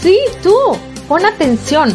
Sí, 0.00 0.16
tú. 0.44 0.54
Pon 1.08 1.26
atención 1.26 1.94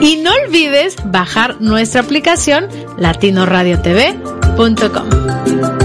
Y 0.00 0.18
no 0.18 0.30
olvides 0.44 0.94
bajar 1.06 1.60
nuestra 1.60 2.02
aplicación 2.02 2.68
latinoradiotv.com. 2.98 5.75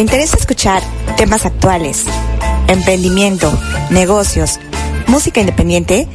¿Te 0.00 0.04
interesa 0.04 0.38
escuchar 0.38 0.82
temas 1.18 1.44
actuales? 1.44 2.06
emprendimiento, 2.68 3.52
negocios, 3.90 4.58
música 5.08 5.40
independiente, 5.40 6.08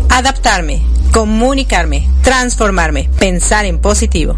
Adaptarme, 0.08 0.82
comunicarme, 1.12 2.08
transformarme, 2.24 3.10
pensar 3.20 3.66
en 3.66 3.82
positivo. 3.82 4.38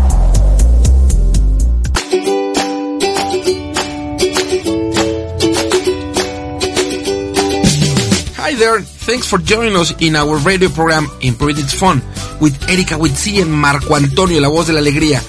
There, 8.61 8.81
thanks 8.81 9.25
for 9.25 9.39
joining 9.39 9.75
us 9.75 9.91
in 10.01 10.15
our 10.15 10.37
radio 10.37 10.69
program 10.69 11.07
Improve 11.21 11.57
It's 11.57 11.73
Fun 11.73 11.97
with 12.39 12.53
Erika 12.69 12.93
Witsi 12.93 13.41
and 13.41 13.51
Marco 13.51 13.95
Antonio, 13.95 14.39
la 14.39 14.49
voz 14.49 14.67
de 14.67 14.73
la 14.73 14.81
alegría. 14.81 15.19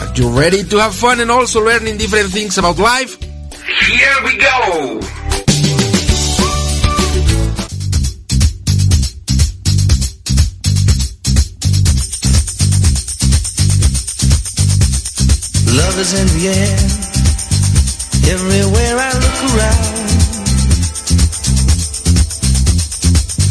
Are 0.00 0.12
you 0.14 0.28
ready 0.28 0.62
to 0.62 0.76
have 0.78 0.94
fun 0.94 1.20
and 1.20 1.30
also 1.30 1.64
learning 1.64 1.96
different 1.96 2.30
things 2.30 2.58
about 2.58 2.78
life? 2.78 3.18
Here 3.18 4.18
we 4.24 4.36
go! 4.36 5.00
Love 15.72 15.98
is 15.98 16.12
in 16.12 16.26
the 16.36 16.48
air, 16.52 16.76
everywhere 18.34 18.96
I 18.98 19.12
look 19.14 19.54
around. 19.56 20.05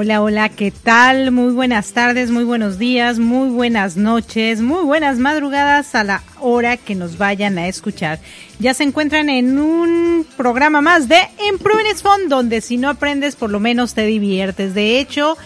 Hola, 0.00 0.22
hola, 0.22 0.48
¿qué 0.50 0.70
tal? 0.70 1.32
Muy 1.32 1.52
buenas 1.52 1.92
tardes, 1.92 2.30
muy 2.30 2.44
buenos 2.44 2.78
días, 2.78 3.18
muy 3.18 3.48
buenas 3.48 3.96
noches, 3.96 4.60
muy 4.60 4.84
buenas 4.84 5.18
madrugadas 5.18 5.92
a 5.96 6.04
la 6.04 6.22
hora 6.38 6.76
que 6.76 6.94
nos 6.94 7.18
vayan 7.18 7.58
a 7.58 7.66
escuchar. 7.66 8.20
Ya 8.60 8.74
se 8.74 8.84
encuentran 8.84 9.28
en 9.28 9.58
un 9.58 10.24
programa 10.36 10.80
más 10.82 11.08
de 11.08 11.18
Improving 11.48 11.86
is 11.92 12.02
Fun, 12.02 12.28
donde 12.28 12.60
si 12.60 12.76
no 12.76 12.90
aprendes, 12.90 13.34
por 13.34 13.50
lo 13.50 13.58
menos 13.58 13.94
te 13.94 14.06
diviertes. 14.06 14.72
De 14.72 15.00
hecho, 15.00 15.36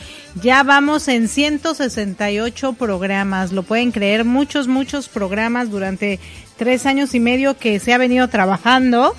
ya 0.42 0.62
vamos 0.64 1.08
en 1.08 1.28
168 1.28 2.74
programas, 2.74 3.52
lo 3.52 3.62
pueden 3.62 3.90
creer, 3.90 4.26
muchos, 4.26 4.68
muchos 4.68 5.08
programas 5.08 5.70
durante 5.70 6.20
tres 6.58 6.84
años 6.84 7.14
y 7.14 7.20
medio 7.20 7.56
que 7.56 7.80
se 7.80 7.94
ha 7.94 7.96
venido 7.96 8.28
trabajando. 8.28 9.16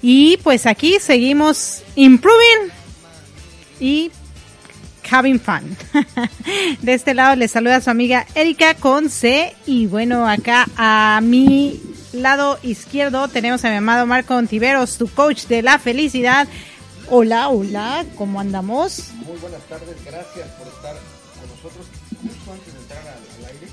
Y 0.00 0.38
pues 0.38 0.64
aquí 0.64 0.96
seguimos 1.00 1.82
improving 1.96 2.72
y 3.78 4.10
having 5.10 5.38
fun. 5.38 5.76
De 6.82 6.94
este 6.94 7.14
lado 7.14 7.36
les 7.36 7.50
saluda 7.50 7.80
su 7.80 7.90
amiga 7.90 8.26
Erika 8.34 8.74
con 8.74 9.10
C 9.10 9.54
y 9.66 9.86
bueno, 9.86 10.28
acá 10.28 10.66
a 10.76 11.20
mi 11.22 11.80
lado 12.12 12.58
izquierdo 12.62 13.28
tenemos 13.28 13.64
a 13.64 13.70
mi 13.70 13.76
amado 13.76 14.06
Marco 14.06 14.34
Ontiveros, 14.34 14.98
tu 14.98 15.08
coach 15.08 15.46
de 15.46 15.62
la 15.62 15.78
felicidad. 15.78 16.48
Hola, 17.10 17.48
hola, 17.48 18.04
¿cómo 18.16 18.40
andamos? 18.40 19.10
Muy 19.26 19.36
buenas 19.38 19.62
tardes, 19.64 19.96
gracias 20.04 20.48
por 20.58 20.68
estar 20.68 20.96
con 21.34 21.50
nosotros. 21.50 21.86
Justo 22.22 22.52
antes 22.52 22.72
de 22.72 22.80
entrar 22.80 23.00
al, 23.00 23.44
al 23.44 23.52
aire, 23.52 23.68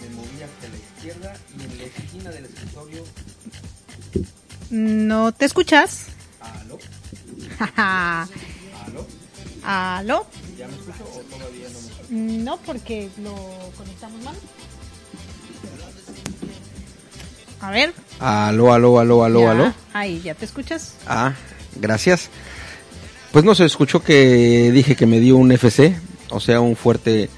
me 0.00 0.16
moví 0.16 0.42
hacia 0.42 0.68
la 0.68 0.76
izquierda 0.76 1.36
y 1.58 1.62
en 1.62 1.78
la 1.78 1.84
esquina 1.84 2.30
del 2.30 2.44
escritorio. 2.46 3.04
¿No 4.70 5.32
te 5.32 5.44
escuchas? 5.44 6.06
¿Aló? 6.40 6.78
¿Aló? 9.62 10.26
¿Ya 10.58 10.66
me 10.68 10.74
escucho 10.74 11.04
o 11.04 11.20
todavía 11.36 11.66
no 11.72 11.80
me 11.80 11.86
escucho? 11.86 12.04
No, 12.10 12.56
porque 12.58 13.08
lo 13.22 13.34
conectamos 13.76 14.22
mal. 14.22 14.34
A 17.60 17.70
ver. 17.70 17.92
Aló, 18.18 18.72
aló, 18.72 18.98
aló, 18.98 19.24
aló, 19.24 19.40
ya. 19.42 19.50
aló. 19.50 19.74
Ahí, 19.92 20.20
¿ya 20.22 20.34
te 20.34 20.44
escuchas? 20.46 20.94
Ah, 21.06 21.34
gracias. 21.76 22.30
Pues 23.32 23.44
no 23.44 23.54
se 23.54 23.64
escuchó 23.64 24.02
que 24.02 24.70
dije 24.72 24.96
que 24.96 25.06
me 25.06 25.20
dio 25.20 25.36
un 25.36 25.52
FC, 25.52 25.94
o 26.30 26.40
sea, 26.40 26.60
un 26.60 26.74
fuerte 26.74 27.28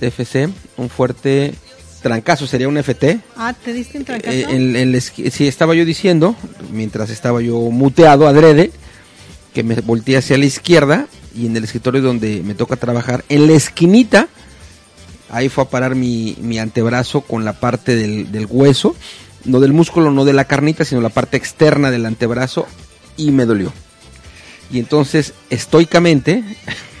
FC, 0.00 0.48
un 0.76 0.90
fuerte 0.90 1.54
trancazo, 2.02 2.46
sería 2.46 2.68
un 2.68 2.76
FT. 2.76 3.20
Ah, 3.36 3.54
¿te 3.54 3.72
diste 3.72 3.96
un 3.98 4.04
trancazo? 4.04 4.32
Eh, 4.36 4.46
en- 4.50 4.76
en 4.76 4.92
la 4.92 4.98
esqui- 4.98 5.30
sí, 5.30 5.46
estaba 5.48 5.74
yo 5.74 5.84
diciendo, 5.86 6.36
mientras 6.70 7.08
estaba 7.10 7.40
yo 7.40 7.56
muteado 7.70 8.26
adrede, 8.28 8.72
que 9.54 9.62
me 9.62 9.76
volteé 9.76 10.18
hacia 10.18 10.36
la 10.36 10.44
izquierda 10.44 11.06
y 11.34 11.46
en 11.46 11.56
el 11.56 11.64
escritorio 11.64 12.02
donde 12.02 12.42
me 12.42 12.54
toca 12.54 12.76
trabajar, 12.76 13.24
en 13.28 13.46
la 13.46 13.54
esquinita, 13.54 14.28
ahí 15.30 15.48
fue 15.48 15.64
a 15.64 15.68
parar 15.68 15.94
mi, 15.94 16.36
mi 16.40 16.58
antebrazo 16.58 17.22
con 17.22 17.44
la 17.44 17.54
parte 17.54 17.96
del, 17.96 18.30
del 18.30 18.46
hueso, 18.50 18.94
no 19.44 19.60
del 19.60 19.72
músculo, 19.72 20.10
no 20.10 20.24
de 20.24 20.32
la 20.32 20.44
carnita, 20.44 20.84
sino 20.84 21.00
la 21.00 21.08
parte 21.08 21.36
externa 21.36 21.90
del 21.90 22.06
antebrazo 22.06 22.66
y 23.16 23.30
me 23.30 23.46
dolió. 23.46 23.72
Y 24.70 24.78
entonces, 24.78 25.34
estoicamente, 25.50 26.42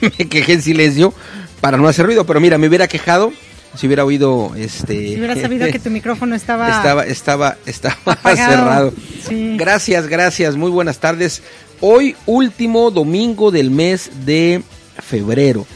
me 0.00 0.28
quejé 0.28 0.54
en 0.54 0.62
silencio 0.62 1.12
para 1.60 1.76
no 1.76 1.88
hacer 1.88 2.06
ruido, 2.06 2.24
pero 2.24 2.40
mira, 2.40 2.58
me 2.58 2.68
hubiera 2.68 2.88
quejado 2.88 3.32
si 3.76 3.86
hubiera 3.86 4.04
oído 4.04 4.52
este 4.56 5.08
Si 5.08 5.16
hubieras 5.16 5.40
sabido 5.40 5.66
que 5.66 5.78
tu 5.78 5.90
micrófono 5.90 6.36
estaba... 6.36 6.68
estaba 6.76 7.04
estaba 7.04 7.56
estaba 7.66 7.96
apagado. 8.12 8.52
cerrado. 8.52 8.94
Sí. 9.28 9.56
Gracias, 9.56 10.06
gracias. 10.06 10.56
Muy 10.56 10.70
buenas 10.70 10.98
tardes. 10.98 11.42
Hoy 11.80 12.16
último 12.26 12.90
domingo 12.90 13.50
del 13.50 13.70
mes 13.70 14.10
de 14.24 14.62
febrero. 14.98 15.66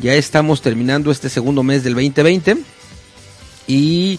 Ya 0.00 0.14
estamos 0.14 0.60
terminando 0.60 1.10
este 1.10 1.28
segundo 1.28 1.62
mes 1.62 1.84
del 1.84 1.94
2020 1.94 2.58
y 3.66 4.18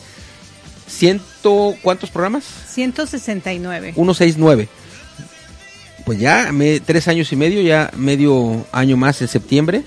ciento 0.88 1.76
¿cuántos 1.82 2.10
programas? 2.10 2.46
169. 2.70 3.94
169. 3.94 4.70
Pues 6.06 6.20
ya 6.20 6.52
me, 6.52 6.80
tres 6.80 7.08
años 7.08 7.32
y 7.32 7.36
medio, 7.36 7.62
ya 7.62 7.92
medio 7.98 8.66
año 8.72 8.96
más 8.96 9.22
en 9.22 9.28
septiembre, 9.28 9.84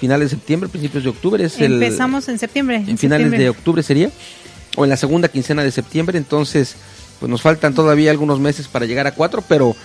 finales 0.00 0.30
de 0.30 0.36
septiembre, 0.36 0.68
principios 0.68 1.04
de 1.04 1.10
octubre 1.10 1.44
es 1.44 1.58
el 1.60 1.74
Empezamos 1.74 2.28
en 2.28 2.38
septiembre. 2.38 2.76
en 2.76 2.98
finales 2.98 3.26
septiembre. 3.26 3.38
de 3.38 3.48
octubre 3.48 3.82
sería, 3.82 4.10
o 4.76 4.84
en 4.84 4.90
la 4.90 4.96
segunda 4.96 5.28
quincena 5.28 5.62
de 5.62 5.70
septiembre, 5.70 6.18
entonces 6.18 6.76
pues 7.20 7.30
nos 7.30 7.42
faltan 7.42 7.74
todavía 7.74 8.10
algunos 8.10 8.40
meses 8.40 8.68
para 8.68 8.86
llegar 8.86 9.06
a 9.06 9.14
cuatro, 9.14 9.42
pero 9.48 9.76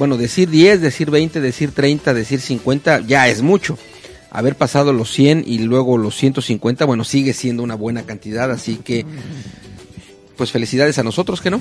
bueno, 0.00 0.16
decir 0.16 0.48
10, 0.48 0.80
decir 0.80 1.10
20, 1.10 1.42
decir 1.42 1.72
30, 1.72 2.14
decir 2.14 2.40
50, 2.40 3.00
ya 3.00 3.28
es 3.28 3.42
mucho. 3.42 3.76
Haber 4.30 4.56
pasado 4.56 4.94
los 4.94 5.12
100 5.12 5.44
y 5.46 5.58
luego 5.58 5.98
los 5.98 6.16
150, 6.16 6.86
bueno, 6.86 7.04
sigue 7.04 7.34
siendo 7.34 7.62
una 7.62 7.74
buena 7.74 8.04
cantidad, 8.04 8.50
así 8.50 8.76
que 8.76 9.04
pues 10.38 10.52
felicidades 10.52 10.98
a 10.98 11.02
nosotros, 11.02 11.42
¿que 11.42 11.50
no? 11.50 11.60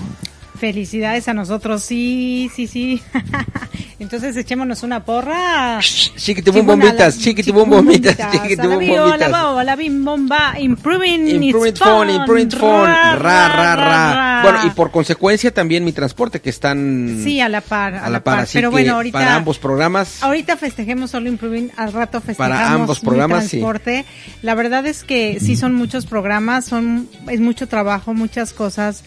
Felicidades 0.60 1.28
a 1.30 1.34
nosotros, 1.34 1.84
sí, 1.84 2.52
sí, 2.54 2.68
sí. 2.68 3.02
Entonces 4.00 4.36
echémonos 4.36 4.84
una 4.84 5.04
porra. 5.04 5.80
Chiquitibum 5.82 6.66
bombitas, 6.66 7.18
chiquitibum 7.18 7.70
bombitas, 7.70 8.18
chiquitibum 8.32 8.86
bombitas. 8.86 9.66
La 9.66 9.76
bim 9.76 10.04
bomba, 10.04 10.56
improving, 10.60 11.28
Improving 11.28 11.70
it's 11.70 11.80
phone, 11.80 12.10
improving 12.10 12.50
phone, 12.52 12.88
ra, 12.88 13.18
ra, 13.18 13.50
ra. 13.50 13.76
ra. 13.76 14.42
Bueno, 14.44 14.60
y 14.66 14.70
por 14.72 14.92
consecuencia 14.92 15.54
también 15.54 15.84
mi 15.84 15.92
transporte, 15.92 16.42
que 16.42 16.50
están 16.50 17.22
Sí, 17.24 17.42
a 17.42 17.50
la 17.50 17.62
par, 17.62 17.96
a 17.96 18.10
la 18.10 18.24
par, 18.24 18.40
así 18.40 18.58
Pero 18.58 18.70
que 18.70 18.74
bueno, 18.74 18.96
ahorita... 18.96 19.18
para 19.20 19.36
ambos 19.36 19.60
programas, 19.60 20.24
Ahorita 20.24 20.56
festejemos 20.58 21.12
solo 21.12 21.28
Improving, 21.30 21.72
al 21.76 21.94
rato 21.94 22.22
festejamos 22.22 22.58
Para 22.58 22.74
ambos 22.74 23.02
mi 23.02 23.06
programas, 23.06 23.44
sí. 23.46 23.58
transporte. 23.58 24.06
La 24.42 24.56
verdad 24.56 24.86
es 24.88 25.04
que 25.04 25.40
sí 25.40 25.56
son 25.56 25.74
muchos 25.74 26.06
programas, 26.06 26.66
son 26.66 27.10
es 27.28 27.40
mucho 27.42 27.68
trabajo, 27.68 28.14
muchas 28.14 28.54
cosas 28.54 29.04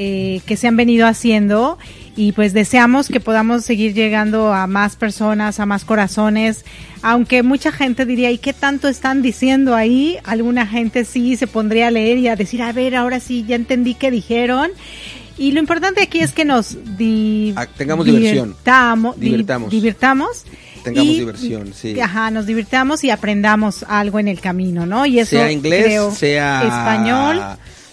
eh, 0.00 0.42
que 0.46 0.56
se 0.56 0.68
han 0.68 0.76
venido 0.76 1.08
haciendo 1.08 1.76
y 2.14 2.30
pues 2.30 2.52
deseamos 2.52 3.08
que 3.08 3.18
podamos 3.18 3.64
seguir 3.64 3.94
llegando 3.94 4.52
a 4.54 4.68
más 4.68 4.94
personas, 4.94 5.58
a 5.58 5.66
más 5.66 5.84
corazones, 5.84 6.64
aunque 7.02 7.42
mucha 7.42 7.72
gente 7.72 8.06
diría, 8.06 8.30
¿y 8.30 8.38
qué 8.38 8.52
tanto 8.52 8.86
están 8.86 9.22
diciendo 9.22 9.74
ahí? 9.74 10.16
Alguna 10.22 10.66
gente 10.68 11.04
sí 11.04 11.34
se 11.36 11.48
pondría 11.48 11.88
a 11.88 11.90
leer 11.90 12.18
y 12.18 12.28
a 12.28 12.36
decir, 12.36 12.62
a 12.62 12.72
ver, 12.72 12.94
ahora 12.94 13.18
sí, 13.18 13.44
ya 13.48 13.56
entendí 13.56 13.94
qué 13.94 14.12
dijeron. 14.12 14.70
Y 15.36 15.50
lo 15.52 15.58
importante 15.58 16.00
aquí 16.02 16.20
es 16.20 16.30
que 16.32 16.44
nos 16.44 16.76
di- 16.96 17.52
Ah, 17.56 17.66
tengamos 17.66 18.06
diversión. 18.06 18.50
divirtamos, 18.50 19.18
di- 19.20 19.30
Divirtamos. 19.30 19.70
divirtamos 19.70 20.44
Tengamos 20.84 21.12
y- 21.14 21.18
diversión, 21.18 21.72
sí. 21.74 22.00
Ajá, 22.00 22.30
nos 22.30 22.46
divirtamos 22.46 23.02
y 23.02 23.10
aprendamos 23.10 23.84
algo 23.88 24.18
en 24.20 24.28
el 24.28 24.40
camino, 24.40 24.86
¿no? 24.86 25.06
Y 25.06 25.18
eso 25.18 25.30
sea 25.30 25.50
inglés, 25.50 25.84
creo, 25.86 26.10
sea 26.12 26.62
español, 26.62 27.40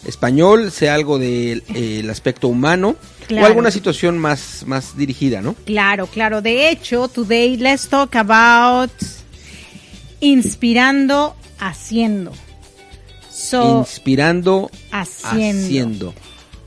español, 0.05 0.71
sea 0.71 0.93
algo 0.95 1.17
del 1.19 1.63
eh, 1.73 2.05
aspecto 2.09 2.47
humano 2.47 2.95
Claro. 3.27 3.43
o 3.43 3.47
alguna 3.47 3.71
situación 3.71 4.19
más 4.19 4.63
más 4.67 4.95
dirigida, 4.95 5.41
¿no? 5.41 5.55
claro, 5.65 6.05
claro. 6.05 6.41
De 6.43 6.69
hecho, 6.69 7.07
today 7.07 7.57
let's 7.57 7.87
talk 7.87 8.15
about 8.15 8.91
inspirando 10.19 11.35
haciendo. 11.59 12.31
So, 13.31 13.79
Inspirando, 13.79 14.71
haciendo. 14.91 15.65
haciendo. 15.65 16.13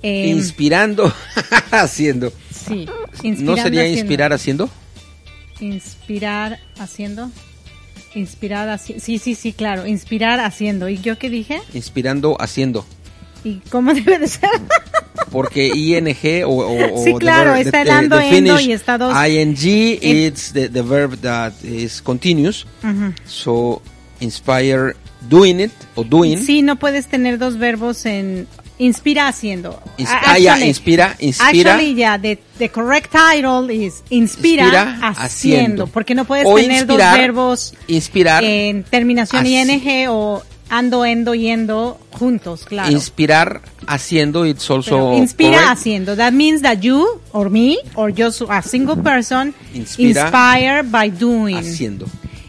eh, 0.03 0.27
Inspirando, 0.29 1.13
haciendo. 1.71 2.33
sí, 2.53 2.85
¿No 2.87 2.93
inspirando, 3.23 3.57
sería 3.63 3.81
haciendo. 3.83 3.99
inspirar 4.01 4.33
haciendo? 4.33 4.71
Inspirar 5.61 6.59
haciendo. 6.79 7.31
Inspirar 8.15 8.69
haciendo. 8.69 9.05
Sí, 9.05 9.19
sí, 9.19 9.35
sí, 9.35 9.53
claro. 9.53 9.87
Inspirar 9.87 10.41
haciendo. 10.41 10.89
¿Y 10.89 10.99
yo 10.99 11.19
qué 11.19 11.31
dije? 11.31 11.61
Inspirando 11.73 12.37
haciendo. 12.41 12.85
¿Y 13.45 13.61
cómo 13.71 13.93
debe 13.95 14.19
de 14.19 14.29
ser? 14.29 14.51
Porque 15.31 15.67
ing 15.69 16.45
o, 16.45 16.51
o, 16.51 17.03
Sí, 17.05 17.15
claro, 17.15 17.53
verb- 17.53 17.61
está 17.67 17.83
the- 17.83 17.83
el 17.83 17.91
ando, 17.91 18.19
the 18.19 18.37
endo 18.39 18.61
y 18.61 18.73
está 18.73 18.99
dos. 18.99 19.15
ing 19.29 19.55
it's 20.03 20.53
the, 20.53 20.69
the 20.69 20.83
verb 20.83 21.21
that 21.21 21.53
is 21.63 22.01
continuous. 22.03 22.67
So 23.27 23.81
inspire 24.21 24.95
doing 25.29 25.61
it 25.61 25.73
o 25.95 26.05
doing. 26.05 26.39
Sí, 26.39 26.63
no 26.63 26.77
puedes 26.77 27.07
tener 27.07 27.39
dos 27.39 27.59
verbos 27.59 28.05
en 28.07 28.47
inspira 28.79 29.27
haciendo. 29.29 29.83
Ah, 30.07 30.39
inspira, 30.39 31.17
inspira. 31.19 31.73
Actually, 31.75 31.95
yeah, 31.97 32.17
the, 32.19 32.39
the 32.59 32.69
correct 32.69 33.13
title 33.13 33.69
is 33.75 34.03
inspira, 34.09 34.63
Inspira 34.65 34.99
haciendo, 35.03 35.21
haciendo. 35.25 35.87
porque 35.89 36.15
no 36.15 36.25
puedes 36.25 36.47
O 36.47 36.55
tener 36.55 36.79
inspirar, 36.83 37.11
dos 37.11 37.19
verbos 37.19 37.75
Inspirar. 37.89 38.45
en 38.45 38.85
terminación 38.85 39.43
así. 39.43 39.57
ing 39.57 40.07
o 40.09 40.43
ando, 40.71 41.05
endo, 41.05 41.35
yendo 41.35 41.99
juntos, 42.13 42.65
claro. 42.65 42.91
Inspirar 42.91 43.63
haciendo 43.87 44.45
it's 44.45 44.71
also 44.71 44.91
Pero 44.91 45.17
inspira 45.17 45.51
correct. 45.53 45.69
haciendo. 45.71 46.17
That 46.17 46.33
means 46.33 46.63
that 46.63 46.81
you 46.81 47.21
or 47.33 47.51
me 47.51 47.79
or 47.95 48.11
just 48.13 48.43
a 48.49 48.63
single 48.63 48.97
person 48.97 49.55
Inspira 49.75 50.23
inspire 50.23 50.83
by 50.83 51.11
doing. 51.11 51.57
haciendo. 51.57 52.07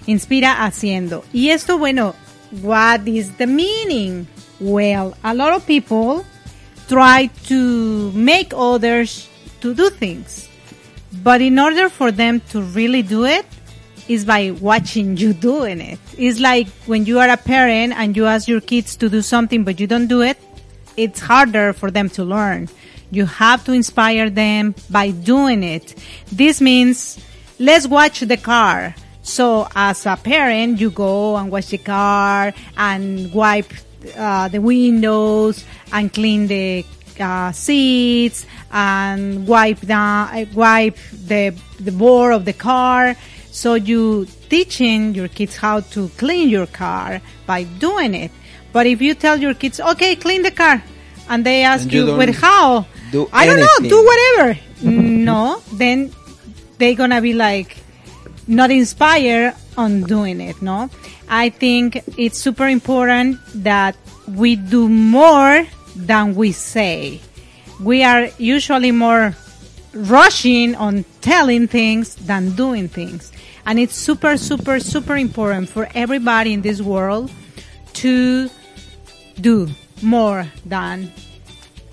Inspira 0.07 0.65
haciendo. 0.65 1.23
Y 1.33 1.49
esto, 1.49 1.77
bueno, 1.77 2.15
what 2.61 3.07
is 3.07 3.37
the 3.37 3.47
meaning? 3.47 4.27
Well, 4.59 5.15
a 5.23 5.33
lot 5.33 5.53
of 5.53 5.65
people 5.65 6.25
try 6.87 7.29
to 7.47 8.11
make 8.13 8.53
others 8.55 9.27
to 9.61 9.73
do 9.73 9.89
things. 9.89 10.47
But 11.23 11.41
in 11.41 11.57
order 11.59 11.89
for 11.89 12.11
them 12.11 12.41
to 12.51 12.61
really 12.61 13.01
do 13.03 13.25
it, 13.25 13.45
is 14.09 14.25
by 14.25 14.51
watching 14.51 15.15
you 15.15 15.31
doing 15.33 15.79
it. 15.79 15.99
It's 16.17 16.39
like 16.39 16.67
when 16.87 17.05
you 17.05 17.19
are 17.19 17.29
a 17.29 17.37
parent 17.37 17.93
and 17.93 18.17
you 18.17 18.25
ask 18.25 18.47
your 18.47 18.59
kids 18.59 18.97
to 18.97 19.07
do 19.07 19.21
something 19.21 19.63
but 19.63 19.79
you 19.79 19.87
don't 19.87 20.07
do 20.07 20.21
it, 20.21 20.37
it's 20.97 21.19
harder 21.19 21.71
for 21.71 21.91
them 21.91 22.09
to 22.09 22.23
learn. 22.25 22.67
You 23.11 23.25
have 23.25 23.63
to 23.65 23.71
inspire 23.71 24.29
them 24.29 24.75
by 24.89 25.11
doing 25.11 25.63
it. 25.63 25.95
This 26.31 26.59
means 26.59 27.23
let's 27.59 27.87
watch 27.87 28.19
the 28.21 28.37
car. 28.37 28.95
So 29.21 29.67
as 29.75 30.05
a 30.05 30.17
parent, 30.17 30.79
you 30.81 30.89
go 30.89 31.37
and 31.37 31.51
watch 31.51 31.67
the 31.67 31.77
car 31.77 32.51
and 32.77 33.31
wipe 33.31 33.71
uh, 34.17 34.47
the 34.47 34.59
windows 34.59 35.63
and 35.91 36.11
clean 36.11 36.47
the 36.47 36.83
uh, 37.19 37.51
seats 37.51 38.45
and 38.71 39.47
wipe 39.47 39.81
down, 39.81 40.47
wipe 40.53 40.97
the 41.11 41.55
the 41.79 41.91
board 41.91 42.33
of 42.33 42.45
the 42.45 42.53
car. 42.53 43.15
So 43.59 43.73
you 43.73 44.25
teaching 44.47 45.13
your 45.13 45.27
kids 45.27 45.57
how 45.57 45.81
to 45.91 46.07
clean 46.15 46.47
your 46.47 46.65
car 46.65 47.19
by 47.45 47.63
doing 47.63 48.15
it. 48.15 48.31
But 48.71 48.87
if 48.87 49.01
you 49.01 49.13
tell 49.15 49.35
your 49.35 49.53
kids, 49.53 49.81
okay, 49.81 50.15
clean 50.15 50.43
the 50.43 50.51
car, 50.51 50.81
and 51.27 51.45
they 51.45 51.63
ask 51.63 51.83
And 51.83 51.91
you 51.91 52.07
you, 52.07 52.15
well, 52.15 52.31
how? 52.31 52.85
do 53.11 53.27
I 53.33 53.45
don't 53.45 53.59
know, 53.59 53.89
do 53.89 53.99
whatever. 53.99 54.59
no, 54.81 55.61
then 55.73 56.09
they 56.77 56.95
gonna 56.95 57.19
be 57.19 57.33
like 57.33 57.75
not 58.47 58.71
inspired 58.71 59.55
on 59.75 60.03
doing 60.03 60.39
it. 60.39 60.61
No, 60.61 60.89
I 61.27 61.49
think 61.49 62.01
it's 62.15 62.37
super 62.37 62.65
important 62.65 63.39
that 63.67 63.97
we 64.25 64.55
do 64.55 64.87
more 64.87 65.67
than 65.97 66.33
we 66.35 66.53
say. 66.53 67.19
We 67.83 68.03
are 68.03 68.29
usually 68.37 68.93
more 68.93 69.35
rushing 69.93 70.75
on 70.75 71.03
telling 71.19 71.67
things 71.67 72.15
than 72.15 72.55
doing 72.55 72.87
things. 72.87 73.33
And 73.69 73.77
it's 73.77 73.93
super, 73.93 74.35
super, 74.35 74.79
super 74.79 75.15
important 75.15 75.69
for 75.69 75.87
everybody 75.93 76.53
in 76.53 76.63
this 76.63 76.81
world 76.81 77.29
to 78.01 78.49
do 79.39 79.69
more 80.01 80.47
than 80.65 81.11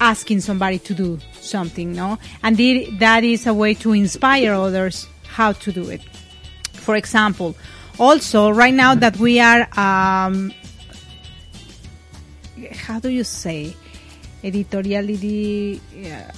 asking 0.00 0.40
somebody 0.40 0.78
to 0.78 0.94
do 0.94 1.18
something, 1.38 1.92
no? 1.92 2.18
And 2.42 2.56
that 2.98 3.24
is 3.24 3.46
a 3.46 3.52
way 3.52 3.74
to 3.74 3.92
inspire 3.92 4.54
others 4.54 5.06
how 5.26 5.52
to 5.52 5.70
do 5.70 5.90
it. 5.90 6.00
For 6.72 6.96
example, 6.96 7.54
also 7.98 8.48
right 8.48 8.72
now 8.72 8.94
that 8.94 9.18
we 9.18 9.38
are, 9.38 9.68
um, 9.78 10.54
how 12.72 13.00
do 13.00 13.10
you 13.10 13.22
say, 13.22 13.76
editoriality, 14.42 15.78
yeah. 15.94 16.32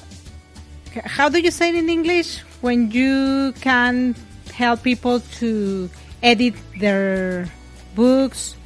how 1.05 1.29
do 1.29 1.39
you 1.39 1.53
say 1.53 1.69
it 1.69 1.77
in 1.77 1.89
English? 1.89 2.41
When 2.61 2.91
you 2.91 3.55
can 3.61 4.17
help 4.59 4.83
people 4.83 5.21
to 5.39 5.89
edit 6.23 6.55
their 6.81 7.47
books, 7.95 8.57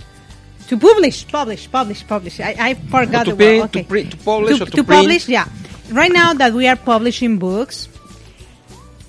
to 0.69 0.79
publish, 0.79 1.29
publish, 1.29 1.71
publish, 1.71 2.01
publish. 2.09 2.41
I, 2.41 2.57
I 2.59 2.75
forgot 2.89 3.25
To 3.29 3.33
the 3.33 3.37
print, 3.37 3.61
word. 3.61 3.73
to 3.73 3.79
Okay. 3.81 3.89
print- 3.93 4.11
to 4.13 4.17
publish 4.25 4.61
or 4.61 4.65
to 4.67 4.83
print. 4.83 4.89
publish, 4.89 5.29
yeah. 5.29 5.45
Right 5.93 6.13
now 6.13 6.33
that 6.33 6.55
we 6.57 6.65
are 6.67 6.77
publishing 6.77 7.37
books, 7.39 7.89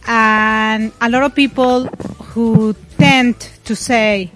and 0.08 0.92
a 1.00 1.10
lot 1.10 1.24
of 1.24 1.34
people 1.36 1.86
who 2.36 2.76
tend 2.98 3.40
to 3.64 3.76
say, 3.76 4.32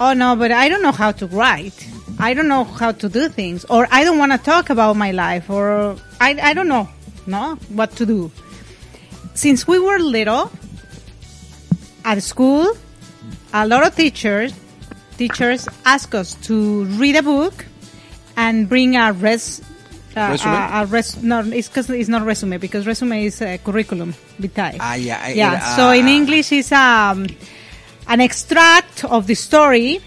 "Oh 0.00 0.12
no, 0.12 0.34
but 0.34 0.50
I 0.50 0.68
don't 0.68 0.82
know 0.82 0.92
how 0.92 1.12
to 1.12 1.26
write. 1.28 1.78
I 2.18 2.34
don't 2.34 2.48
know 2.48 2.64
how 2.64 2.90
to 2.90 3.06
do 3.08 3.28
things, 3.28 3.64
or 3.70 3.86
I 3.90 4.02
don't 4.02 4.18
want 4.18 4.32
to 4.32 4.38
talk 4.38 4.70
about 4.70 4.96
my 4.96 5.12
life, 5.12 5.48
or 5.50 5.94
I 6.20 6.34
I 6.42 6.52
don't 6.54 6.66
know, 6.68 6.88
no, 7.26 7.54
what 7.70 7.94
to 7.96 8.04
do." 8.06 8.30
Since 9.34 9.66
we 9.70 9.78
were 9.78 9.98
little, 9.98 10.50
at 12.04 12.22
school, 12.22 12.76
a 13.52 13.66
lot 13.66 13.86
of 13.86 13.94
teachers 13.96 14.52
teachers 15.16 15.68
ask 15.84 16.14
us 16.14 16.34
to 16.42 16.84
read 16.98 17.14
a 17.16 17.22
book 17.22 17.64
and 18.36 18.68
bring 18.68 18.96
a 18.96 19.12
res. 19.12 19.62
Uh, 20.16 20.28
Resume? 20.30 20.52
A, 20.54 20.82
a 20.82 20.86
res, 20.86 21.22
no, 21.22 21.40
it's 21.40 21.68
because 21.68 21.90
it's 21.90 22.08
not 22.08 22.22
resume 22.24 22.58
because 22.58 22.86
resume 22.86 23.24
is 23.24 23.40
a 23.42 23.58
curriculum 23.58 24.14
vitae. 24.38 24.76
Ah, 24.80 24.94
yeah, 24.94 25.28
yeah. 25.28 25.60
uh, 25.62 25.76
so 25.76 25.90
in 25.90 26.06
English, 26.08 26.52
it's 26.52 26.70
um, 26.72 27.26
an 28.08 28.20
extract 28.20 29.04
of 29.04 29.26
the 29.26 29.34
story. 29.34 30.00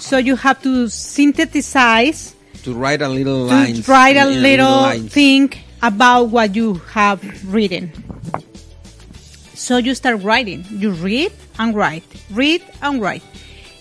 So 0.00 0.18
you 0.18 0.36
have 0.36 0.62
to 0.62 0.88
synthesize 0.88 2.34
To 2.64 2.74
write 2.74 3.02
a 3.02 3.08
little 3.08 3.46
to 3.48 3.54
lines. 3.54 3.88
write 3.88 4.16
a 4.16 4.24
little 4.26 4.82
lines. 4.94 5.12
thing 5.12 5.52
about 5.82 6.30
what 6.30 6.54
you 6.56 6.74
have 6.94 7.20
written. 7.52 7.92
So 9.66 9.78
you 9.78 9.96
start 9.96 10.22
writing. 10.22 10.64
You 10.70 10.92
read 10.92 11.32
and 11.58 11.74
write. 11.74 12.04
Read 12.30 12.62
and 12.82 13.02
write. 13.02 13.24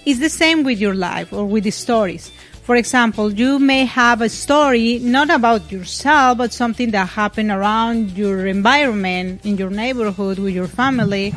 It's 0.03 0.19
the 0.19 0.31
same 0.31 0.63
with 0.63 0.79
your 0.79 0.95
life 0.95 1.31
or 1.31 1.45
with 1.45 1.63
the 1.63 1.69
stories. 1.69 2.31
For 2.63 2.75
example, 2.75 3.31
you 3.31 3.59
may 3.59 3.85
have 3.85 4.19
a 4.21 4.29
story 4.29 4.97
not 4.97 5.29
about 5.29 5.71
yourself, 5.71 6.39
but 6.39 6.51
something 6.51 6.89
that 6.89 7.09
happened 7.09 7.51
around 7.51 8.17
your 8.17 8.47
environment, 8.47 9.45
in 9.45 9.57
your 9.57 9.69
neighborhood, 9.69 10.39
with 10.39 10.55
your 10.55 10.65
family, 10.65 11.35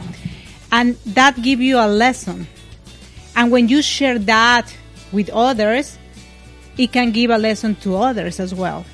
and 0.73 0.97
that 1.05 1.43
give 1.43 1.61
you 1.61 1.76
a 1.76 1.87
lesson. 1.87 2.47
And 3.37 3.52
when 3.52 3.69
you 3.69 3.83
share 3.83 4.19
that 4.19 4.75
with 5.12 5.28
others, 5.28 5.99
it 6.78 6.90
can 6.90 7.12
give 7.12 7.28
a 7.28 7.37
lesson 7.37 7.75
to 7.85 7.99
others 7.99 8.40
as 8.40 8.55
well. 8.55 8.87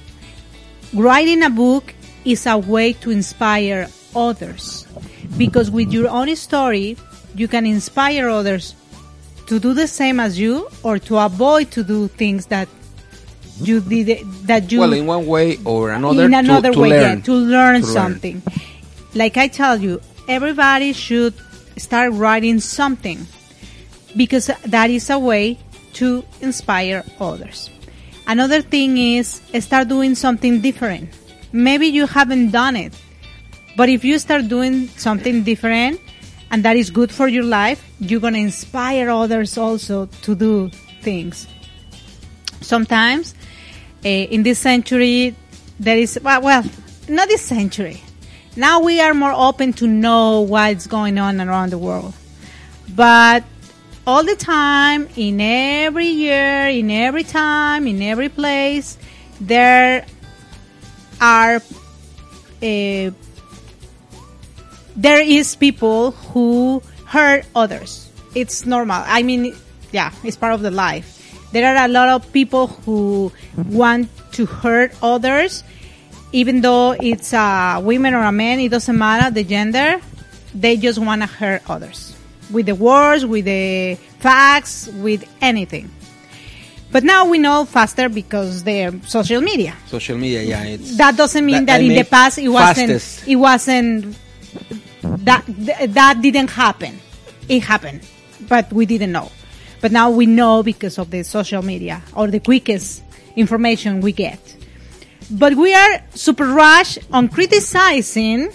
Writing 0.93 1.45
a 1.45 1.51
book 1.51 1.95
is 2.25 2.45
a 2.45 2.59
way 2.59 2.93
to 2.95 3.13
inspire 3.13 3.87
others 4.17 4.85
because 5.37 5.71
with 5.71 5.93
your 5.93 6.09
own 6.09 6.35
story, 6.37 6.97
you 7.35 7.49
can 7.49 7.67
inspire 7.67 8.29
others 8.29 8.75
to 9.47 9.59
do 9.59 9.75
the 9.75 9.87
same 9.87 10.21
as 10.21 10.39
you 10.39 10.69
or 10.83 10.99
to 11.01 11.19
avoid 11.19 11.71
to 11.73 11.85
do 11.85 12.09
things 12.09 12.47
that 12.47 12.69
you 13.61 13.81
did 13.81 14.25
that 14.47 14.73
you 14.73 14.81
Well, 14.81 14.93
in 14.93 15.07
one 15.07 15.27
way 15.27 15.59
or 15.65 15.91
another. 15.93 16.25
in 16.25 16.35
another 16.35 16.73
to 16.73 16.81
way 16.81 16.91
learn. 16.91 17.19
yeah, 17.19 17.25
to 17.25 17.33
learn 17.35 17.81
To 17.83 17.87
learn. 17.87 17.93
something 17.95 18.43
like 19.15 19.37
i 19.37 19.47
tell 19.47 19.77
you 19.81 20.01
everybody 20.29 20.93
should 20.93 21.35
start 21.77 22.13
writing 22.15 22.59
something 22.59 23.25
because 24.17 24.51
that 24.67 24.91
is 24.91 25.09
a 25.09 25.19
way 25.21 25.57
to 25.93 26.25
inspire 26.41 27.05
others 27.21 27.71
another 28.27 28.61
thing 28.61 28.99
is 28.99 29.41
start 29.61 29.87
doing 29.87 30.17
something 30.17 30.61
different 30.61 31.09
maybe 31.53 31.87
you 31.87 32.07
haven't 32.09 32.51
done 32.51 32.75
it 32.75 32.93
but 33.77 33.89
if 33.89 34.05
you 34.05 34.19
start 34.19 34.49
doing 34.49 34.89
something 34.89 35.43
different 35.43 36.01
and 36.51 36.65
that 36.65 36.77
is 36.77 36.91
good 36.91 37.11
for 37.11 37.29
your 37.29 37.45
life 37.45 37.85
you're 37.99 38.21
going 38.21 38.35
to 38.35 38.41
inspire 38.41 39.11
others 39.11 39.57
also 39.59 40.07
to 40.23 40.35
do 40.35 40.71
things. 41.03 41.47
Sometimes 42.61 43.35
uh, 44.05 44.09
in 44.09 44.43
this 44.43 44.59
century 44.59 45.35
there 45.79 45.99
is 45.99 46.19
well, 46.23 46.43
well 46.43 46.65
not 47.09 47.29
this 47.29 47.43
century. 47.43 48.03
Now 48.57 48.81
we 48.81 49.01
are 49.01 49.15
more 49.15 49.33
open 49.33 49.73
to 49.75 49.87
know 49.87 50.41
what's 50.43 50.87
going 50.87 51.19
on 51.19 51.41
around 51.41 51.71
the 51.71 51.79
world. 51.79 52.15
But 52.95 53.45
all 54.07 54.23
the 54.23 54.37
time 54.37 55.09
in 55.17 55.41
every 55.41 56.07
year 56.07 56.69
in 56.69 56.91
every 56.91 57.25
time 57.25 57.87
in 57.87 58.03
every 58.03 58.29
place 58.29 58.99
there 59.41 60.05
are 61.21 61.57
uh, 62.63 63.11
there 64.97 65.21
is 65.21 65.57
people 65.57 66.13
who 66.33 66.83
hurt 67.07 67.45
others. 67.55 68.11
It's 68.35 68.67
normal. 68.67 69.03
I 69.07 69.23
mean, 69.23 69.55
yeah, 69.93 70.13
it's 70.25 70.37
part 70.37 70.55
of 70.55 70.61
the 70.63 70.71
life. 70.71 71.21
There 71.53 71.67
are 71.77 71.85
a 71.85 71.89
lot 71.89 72.09
of 72.09 72.33
people 72.33 72.67
who 72.67 73.31
want 73.69 74.09
to 74.33 74.47
hurt 74.47 74.93
others, 75.03 75.63
even 76.33 76.61
though 76.63 76.93
it's 76.93 77.33
a 77.33 77.81
women 77.83 78.15
or 78.15 78.23
a 78.25 78.33
man, 78.33 78.59
it 78.59 78.71
doesn't 78.71 78.99
matter 78.99 79.31
the 79.31 79.45
gender. 79.45 80.01
They 80.55 80.77
just 80.77 80.99
want 80.99 81.23
to 81.23 81.27
hurt 81.29 81.63
others 81.71 82.17
with 82.51 82.67
the 82.67 82.75
words, 82.75 83.25
with 83.25 83.45
the 83.45 83.97
facts, 84.19 84.89
with 84.89 85.25
anything. 85.41 85.91
But 86.91 87.03
now 87.03 87.27
we 87.27 87.39
know 87.39 87.65
faster 87.65 88.09
because 88.09 88.63
they're 88.63 88.93
social 89.07 89.41
media 89.41 89.75
Social 89.87 90.17
media, 90.17 90.43
yeah. 90.43 90.63
It's, 90.65 90.97
that 90.97 91.17
doesn't 91.17 91.45
mean 91.45 91.67
that, 91.67 91.79
That- 91.79 91.79
that 91.79 91.85
in 91.85 91.95
the 91.97 92.05
past 92.05 92.39
it 92.39 92.49
wasn't 92.49 92.91
fastest. 92.91 93.27
it 93.29 93.35
wasn't 93.37 94.17
that 95.19 95.45
th- 95.47 95.91
that 95.91 96.21
didn't 96.21 96.51
happen 96.51 96.99
it 97.49 97.63
happened 97.63 98.01
but 98.49 98.73
we 98.73 98.87
didn't 98.87 99.13
know 99.13 99.31
but 99.81 99.93
now 99.93 100.11
we 100.11 100.27
know 100.27 100.63
because 100.63 100.99
of 100.99 101.11
the 101.11 101.23
social 101.23 101.63
media 101.63 102.03
or 102.15 102.29
the 102.29 102.41
quickest 102.41 103.03
information 103.37 104.01
we 104.01 104.13
get 104.13 104.57
but 105.31 105.55
we 105.55 105.75
are 105.75 106.03
super 106.15 106.47
rush 106.47 106.99
on 107.13 107.29
criticizing 107.29 108.51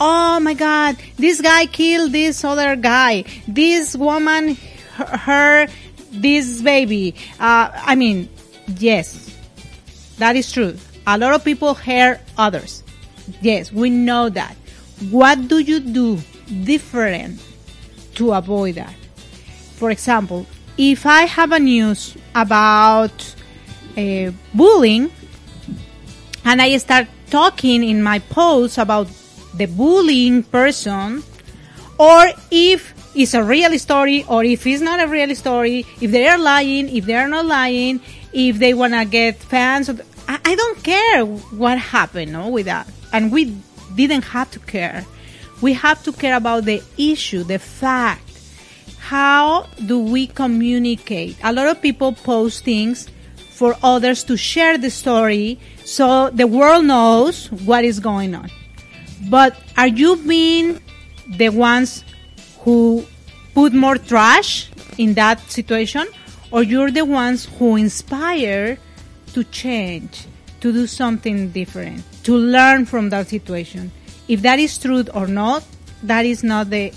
oh 0.00 0.40
my 0.40 0.54
god 0.54 0.96
this 1.16 1.40
guy 1.40 1.66
killed 1.66 2.12
this 2.12 2.44
other 2.44 2.76
guy 2.76 3.24
this 3.46 3.96
woman 3.96 4.56
her, 4.94 5.04
her 5.04 5.66
this 6.10 6.60
baby 6.62 7.14
uh, 7.38 7.70
i 7.74 7.94
mean 7.94 8.28
yes 8.78 9.30
that 10.20 10.36
is 10.36 10.52
true. 10.52 10.76
A 11.06 11.16
lot 11.16 11.32
of 11.32 11.42
people 11.42 11.72
hurt 11.72 12.20
others. 12.36 12.84
Yes, 13.40 13.72
we 13.72 13.88
know 13.88 14.28
that. 14.28 14.54
What 15.08 15.48
do 15.48 15.58
you 15.58 15.80
do 15.80 16.18
different 16.64 17.40
to 18.14 18.32
avoid 18.32 18.74
that. 18.76 18.94
For 19.76 19.90
example, 19.90 20.46
if 20.76 21.06
I 21.06 21.22
have 21.22 21.52
a 21.52 21.58
news 21.58 22.16
about 22.34 23.16
uh, 23.96 24.30
bullying 24.54 25.10
and 26.44 26.60
I 26.60 26.76
start 26.76 27.08
talking 27.30 27.82
in 27.84 28.02
my 28.02 28.18
post 28.18 28.78
about 28.78 29.08
the 29.54 29.66
bullying 29.66 30.42
person, 30.42 31.22
or 31.98 32.28
if 32.50 32.94
it's 33.14 33.34
a 33.34 33.42
real 33.42 33.78
story, 33.78 34.24
or 34.28 34.44
if 34.44 34.66
it's 34.66 34.82
not 34.82 35.00
a 35.00 35.08
real 35.08 35.34
story, 35.34 35.86
if 36.00 36.10
they 36.10 36.26
are 36.28 36.38
lying, 36.38 36.94
if 36.94 37.04
they 37.06 37.16
are 37.16 37.28
not 37.28 37.46
lying, 37.46 38.00
if 38.32 38.58
they 38.58 38.74
want 38.74 38.94
to 38.94 39.04
get 39.04 39.36
fans, 39.36 39.88
I, 40.28 40.38
I 40.44 40.54
don't 40.54 40.82
care 40.82 41.24
what 41.24 41.78
happened 41.78 42.32
no, 42.32 42.48
with 42.48 42.66
that. 42.66 42.86
And 43.12 43.32
we 43.32 43.56
didn't 43.94 44.24
have 44.24 44.50
to 44.52 44.58
care. 44.60 45.04
We 45.60 45.74
have 45.74 46.02
to 46.04 46.12
care 46.12 46.36
about 46.36 46.64
the 46.64 46.82
issue, 46.96 47.44
the 47.44 47.58
fact. 47.58 48.22
How 48.98 49.66
do 49.86 49.98
we 49.98 50.26
communicate? 50.26 51.36
A 51.42 51.52
lot 51.52 51.66
of 51.66 51.82
people 51.82 52.12
post 52.12 52.64
things 52.64 53.08
for 53.50 53.76
others 53.82 54.24
to 54.24 54.36
share 54.36 54.78
the 54.78 54.90
story 54.90 55.58
so 55.84 56.30
the 56.30 56.46
world 56.46 56.84
knows 56.84 57.50
what 57.52 57.84
is 57.84 58.00
going 58.00 58.34
on. 58.34 58.50
But 59.28 59.54
are 59.76 59.88
you 59.88 60.16
being 60.16 60.80
the 61.26 61.50
ones 61.50 62.04
who 62.60 63.04
put 63.54 63.74
more 63.74 63.96
trash 63.96 64.70
in 64.96 65.14
that 65.14 65.40
situation 65.50 66.06
or 66.50 66.62
you're 66.62 66.90
the 66.90 67.04
ones 67.04 67.44
who 67.58 67.76
inspire 67.76 68.78
to 69.34 69.44
change, 69.44 70.26
to 70.60 70.72
do 70.72 70.86
something 70.86 71.50
different, 71.50 72.02
to 72.24 72.36
learn 72.36 72.86
from 72.86 73.10
that 73.10 73.28
situation? 73.28 73.92
If 74.28 74.42
that 74.42 74.58
is 74.58 74.78
true 74.78 75.04
or 75.14 75.26
not, 75.26 75.64
that 76.02 76.24
is 76.24 76.42
not 76.42 76.70
the 76.70 76.92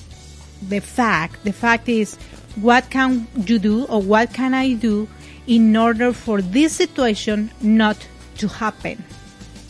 the 0.70 0.80
fact. 0.80 1.44
The 1.44 1.52
fact 1.54 1.90
is, 1.90 2.16
what 2.56 2.90
can 2.90 3.28
you 3.36 3.60
do 3.60 3.86
or 3.86 4.02
what 4.02 4.34
can 4.34 4.54
I 4.54 4.74
do 4.74 5.08
in 5.48 5.76
order 5.76 6.14
for 6.14 6.42
this 6.42 6.74
situation 6.74 7.52
not 7.62 7.98
to 8.38 8.48
happen? 8.48 9.04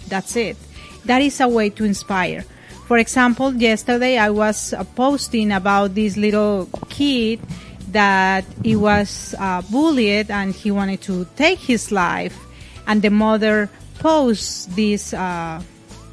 That's 0.07 0.35
it. 0.35 0.57
That 1.05 1.21
is 1.21 1.39
a 1.39 1.47
way 1.47 1.69
to 1.71 1.83
inspire. 1.83 2.45
For 2.87 2.97
example, 2.97 3.53
yesterday 3.55 4.17
I 4.17 4.29
was 4.29 4.73
uh, 4.73 4.83
posting 4.95 5.51
about 5.51 5.95
this 5.95 6.17
little 6.17 6.69
kid 6.89 7.39
that 7.91 8.45
he 8.63 8.75
was 8.75 9.33
uh, 9.39 9.61
bullied 9.63 10.29
and 10.29 10.53
he 10.53 10.69
wanted 10.69 11.01
to 11.03 11.25
take 11.35 11.59
his 11.59 11.91
life, 11.91 12.37
and 12.85 13.01
the 13.01 13.09
mother 13.09 13.69
posts 13.99 14.65
this 14.67 15.13
uh, 15.13 15.61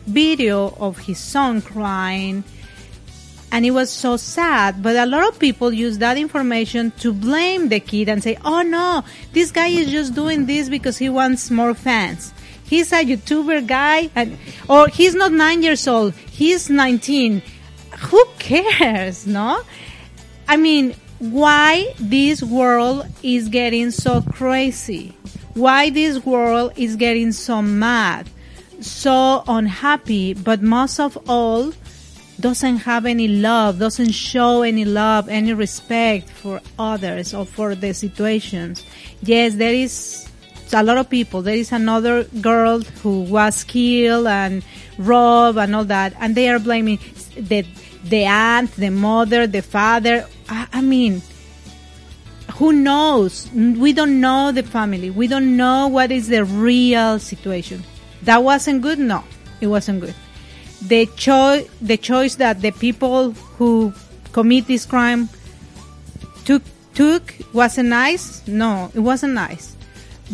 video 0.07 0.75
of 0.79 0.99
his 0.99 1.19
son 1.19 1.63
crying 1.63 2.45
and 3.53 3.67
it 3.67 3.71
was 3.73 3.91
so 3.91 4.17
sad. 4.17 4.83
But 4.83 4.97
a 4.97 5.07
lot 5.07 5.29
of 5.29 5.39
people 5.39 5.73
use 5.73 5.99
that 5.99 6.17
information 6.17 6.93
to 6.99 7.13
blame 7.13 7.69
the 7.69 7.81
kid 7.81 8.09
and 8.09 8.23
say, 8.23 8.37
"Oh 8.45 8.63
no, 8.63 9.05
this 9.33 9.51
guy 9.51 9.69
is 9.69 9.91
just 9.91 10.15
doing 10.15 10.47
this 10.47 10.69
because 10.69 10.99
he 10.99 11.09
wants 11.09 11.51
more 11.51 11.75
fans. 11.75 12.33
He's 12.65 12.93
a 12.93 13.05
YouTuber 13.05 13.67
guy, 13.67 14.11
and 14.15 14.39
or 14.69 14.89
he's 14.89 15.15
not 15.15 15.33
nine 15.33 15.63
years 15.63 15.89
old. 15.89 16.15
He's 16.15 16.71
19. 16.71 17.43
Who 17.99 18.25
cares? 18.39 19.27
No, 19.27 19.63
I 20.49 20.57
mean." 20.57 20.95
Why 21.21 21.93
this 21.99 22.43
world 22.43 23.05
is 23.23 23.51
getting 23.51 23.91
so 23.91 24.23
crazy? 24.23 25.15
Why 25.61 25.91
this 25.91 26.25
world 26.25 26.73
is 26.77 26.97
getting 26.97 27.33
so 27.33 27.61
mad, 27.61 28.31
so 28.81 29.45
unhappy, 29.47 30.33
but 30.33 30.63
most 30.63 30.99
of 30.99 31.19
all, 31.29 31.75
doesn't 32.41 32.79
have 32.79 33.05
any 33.05 33.29
love, 33.29 33.79
doesn't 33.79 34.13
show 34.13 34.63
any 34.63 34.87
love, 34.87 35.29
any 35.29 35.53
respect 35.53 36.31
for 36.31 36.63
others 36.79 37.35
or 37.35 37.45
for 37.45 37.75
the 37.75 37.93
situations. 37.93 38.83
Yes, 39.21 39.57
there 39.57 39.75
is 39.75 40.27
a 40.73 40.83
lot 40.83 40.97
of 40.97 41.11
people. 41.11 41.43
There 41.43 41.57
is 41.57 41.73
another 41.73 42.25
girl 42.41 42.81
who 43.03 43.25
was 43.25 43.63
killed 43.65 44.29
and 44.29 44.65
robbed 44.97 45.59
and 45.59 45.77
all 45.77 45.85
that, 45.85 46.15
and 46.21 46.35
they 46.35 46.49
are 46.49 46.59
blaming 46.59 46.99
the 47.37 47.67
the 48.05 48.25
aunt, 48.25 48.73
the 48.77 48.89
mother, 48.89 49.47
the 49.47 49.61
father. 49.61 50.27
I, 50.49 50.69
I 50.73 50.81
mean, 50.81 51.21
who 52.61 52.73
knows? 52.73 53.51
We 53.53 53.93
don't 53.93 54.21
know 54.21 54.53
the 54.53 54.63
family. 54.63 55.11
We 55.11 55.27
don't 55.27 55.57
know 55.57 55.89
what 55.89 56.13
is 56.13 56.29
the 56.29 56.45
real 56.45 57.19
situation. 57.19 57.83
That 58.23 58.45
wasn't 58.45 58.83
good. 58.83 59.01
No, 59.01 59.25
it 59.61 59.67
wasn't 59.67 60.03
good 60.03 60.15
the 60.83 61.07
choice 61.17 61.69
the 61.81 61.97
choice 61.97 62.37
that 62.37 62.63
the 62.63 62.71
people 62.73 63.33
who 63.59 63.93
commit 64.33 64.67
this 64.67 64.87
crime 64.87 65.29
took 66.45 66.63
took 66.95 67.35
wasn't 67.53 67.89
nice 67.89 68.47
no 68.47 68.91
it 68.95 69.01
wasn't 69.01 69.33
nice 69.33 69.77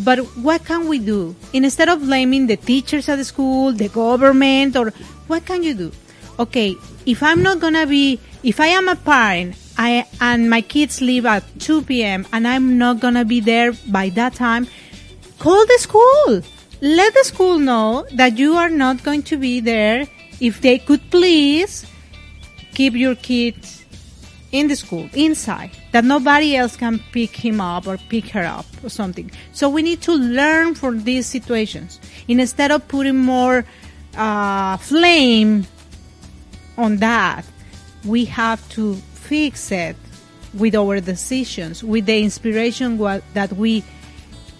but 0.05 0.19
what 0.37 0.63
can 0.63 0.87
we 0.87 0.99
do 0.99 1.35
instead 1.51 1.89
of 1.89 1.99
blaming 1.99 2.47
the 2.47 2.55
teachers 2.55 3.09
at 3.09 3.17
the 3.17 3.25
school 3.25 3.73
the 3.73 3.89
government 3.89 4.75
or 4.77 4.91
what 5.27 5.45
can 5.45 5.63
you 5.63 5.73
do 5.73 5.91
okay 6.39 6.73
if 7.05 7.21
i'm 7.21 7.43
not 7.43 7.59
gonna 7.59 7.85
be 7.85 8.17
if 8.43 8.61
i 8.61 8.67
am 8.67 8.87
a 8.87 8.95
parent 8.95 9.53
i 9.77 10.05
and 10.21 10.49
my 10.49 10.61
kids 10.61 11.01
leave 11.01 11.25
at 11.25 11.43
2 11.59 11.81
p.m 11.83 12.25
and 12.33 12.47
i'm 12.47 12.77
not 12.77 12.99
gonna 12.99 13.25
be 13.25 13.39
there 13.39 13.73
by 13.87 14.09
that 14.09 14.33
time. 14.33 14.67
Call 15.39 15.65
the 15.65 15.77
school. 15.79 16.41
Let 16.81 17.13
the 17.13 17.23
school 17.23 17.59
know 17.59 18.05
that 18.13 18.37
you 18.37 18.53
are 18.55 18.69
not 18.69 19.03
going 19.03 19.23
to 19.23 19.37
be 19.37 19.59
there. 19.59 20.07
If 20.39 20.61
they 20.61 20.77
could 20.77 21.01
please 21.09 21.85
keep 22.73 22.93
your 22.93 23.15
kids 23.15 23.85
in 24.51 24.67
the 24.67 24.75
school 24.75 25.09
inside 25.13 25.71
that 25.91 26.05
nobody 26.05 26.55
else 26.55 26.77
can 26.77 26.99
pick 27.11 27.35
him 27.35 27.59
up 27.59 27.85
or 27.87 27.97
pick 28.09 28.29
her 28.29 28.43
up 28.43 28.65
or 28.83 28.89
something. 28.89 29.29
So 29.51 29.69
we 29.69 29.81
need 29.81 30.01
to 30.03 30.13
learn 30.13 30.75
from 30.75 31.03
these 31.03 31.25
situations. 31.25 31.99
Instead 32.27 32.71
of 32.71 32.87
putting 32.87 33.17
more 33.17 33.65
uh, 34.15 34.77
flame 34.77 35.65
on 36.77 36.97
that 36.97 37.45
we 38.05 38.25
have 38.25 38.67
to 38.69 38.95
fix 39.27 39.71
it 39.71 39.95
with 40.53 40.75
our 40.75 40.99
decisions 40.99 41.83
with 41.83 42.05
the 42.05 42.23
inspiration 42.23 42.97
that 43.33 43.51
we 43.53 43.83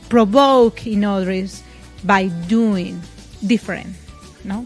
provoke 0.09 0.85
in 0.85 1.03
others 1.03 1.63
by 2.03 2.27
doing 2.47 3.01
different 3.45 3.95
no 4.43 4.65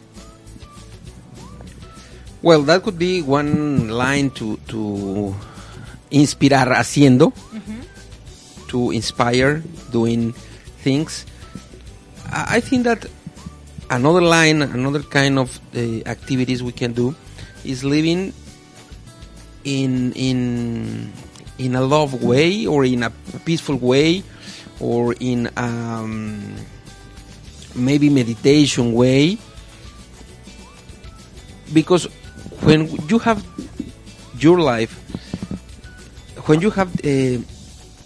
Well, 2.41 2.63
that 2.63 2.81
could 2.81 2.97
be 2.97 3.21
one 3.21 3.89
line 3.89 4.33
to 4.41 4.57
to 4.73 5.29
inspirar 6.09 6.73
haciendo, 6.73 7.29
to 8.73 8.89
inspire 8.89 9.61
doing 9.93 10.33
things. 10.81 11.29
I 12.25 12.57
I 12.57 12.59
think 12.65 12.89
that 12.89 13.05
another 13.93 14.25
line, 14.25 14.65
another 14.65 15.05
kind 15.05 15.37
of 15.37 15.53
uh, 15.77 16.01
activities 16.09 16.65
we 16.65 16.73
can 16.73 16.97
do 16.97 17.13
is 17.61 17.85
living 17.85 18.33
in 19.63 20.13
in 20.13 21.11
in 21.57 21.75
a 21.75 21.81
love 21.81 22.23
way 22.23 22.65
or 22.65 22.85
in 22.85 23.03
a 23.03 23.11
peaceful 23.45 23.75
way 23.75 24.23
or 24.79 25.13
in 25.19 25.49
um, 25.57 26.55
maybe 27.75 28.09
meditation 28.09 28.93
way. 28.93 29.37
Because 31.73 32.05
when 32.61 32.89
you 33.07 33.19
have 33.19 33.45
your 34.37 34.59
life 34.59 34.97
when 36.47 36.61
you 36.61 36.71
have 36.71 36.89
a, 37.03 37.39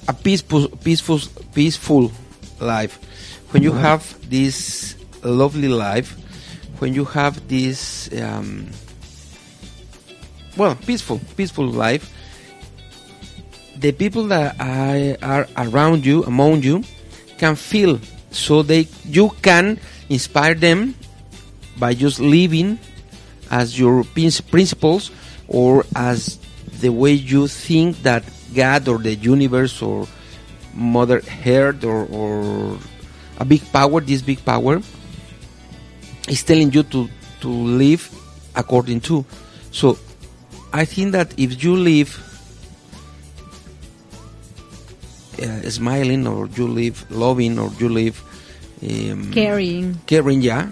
a 0.08 0.14
peaceful 0.14 0.68
peaceful 0.84 1.20
peaceful 1.54 2.12
life 2.60 3.00
when 3.52 3.64
you 3.64 3.72
have 3.72 4.04
this 4.30 4.96
lovely 5.24 5.70
life 5.70 6.18
when 6.80 6.94
you 6.94 7.06
have 7.06 7.48
this 7.48 8.12
um, 8.22 8.68
well 10.58 10.76
peaceful 10.76 11.20
peaceful 11.36 11.68
life 11.68 12.12
the 13.78 13.92
people 13.92 14.28
that 14.28 14.56
are, 14.60 15.18
are 15.22 15.48
around 15.58 16.06
you 16.06 16.24
among 16.24 16.64
you 16.64 16.84
can 17.38 17.56
feel 17.56 18.00
so 18.32 18.62
they 18.62 18.88
you 19.06 19.30
can 19.42 19.80
inspire 20.10 20.54
them 20.54 20.96
by 21.78 21.94
just 21.94 22.20
living 22.20 22.80
as 23.52 23.78
your 23.78 24.04
principles 24.04 25.12
or 25.48 25.86
as 25.96 26.40
the 26.80 26.90
way 26.90 27.12
you 27.12 27.48
think 27.48 28.02
that 28.04 28.24
God 28.54 28.88
or 28.88 28.98
the 28.98 29.16
universe 29.16 29.82
or 29.82 30.08
Mother 30.74 31.22
Earth 31.46 31.84
or, 31.84 32.06
or 32.08 32.78
a 33.38 33.46
big 33.46 33.62
power, 33.72 34.02
this 34.02 34.22
big 34.22 34.44
power, 34.44 34.82
is 36.28 36.44
telling 36.44 36.72
you 36.72 36.84
to, 36.84 37.10
to 37.42 37.48
live 37.48 38.10
according 38.56 39.02
to. 39.02 39.26
So 39.72 39.98
I 40.76 40.84
think 40.84 41.14
that 41.14 41.32
if 41.40 41.64
you 41.64 41.76
live 41.80 42.12
uh, 45.42 45.70
smiling 45.70 46.28
or 46.28 46.48
you 46.48 46.68
live 46.68 47.10
loving 47.10 47.58
or 47.58 47.72
you 47.80 47.88
live 47.88 48.20
um, 48.84 49.32
Caring. 49.32 49.96
caring, 50.06 50.42
yeah, 50.42 50.68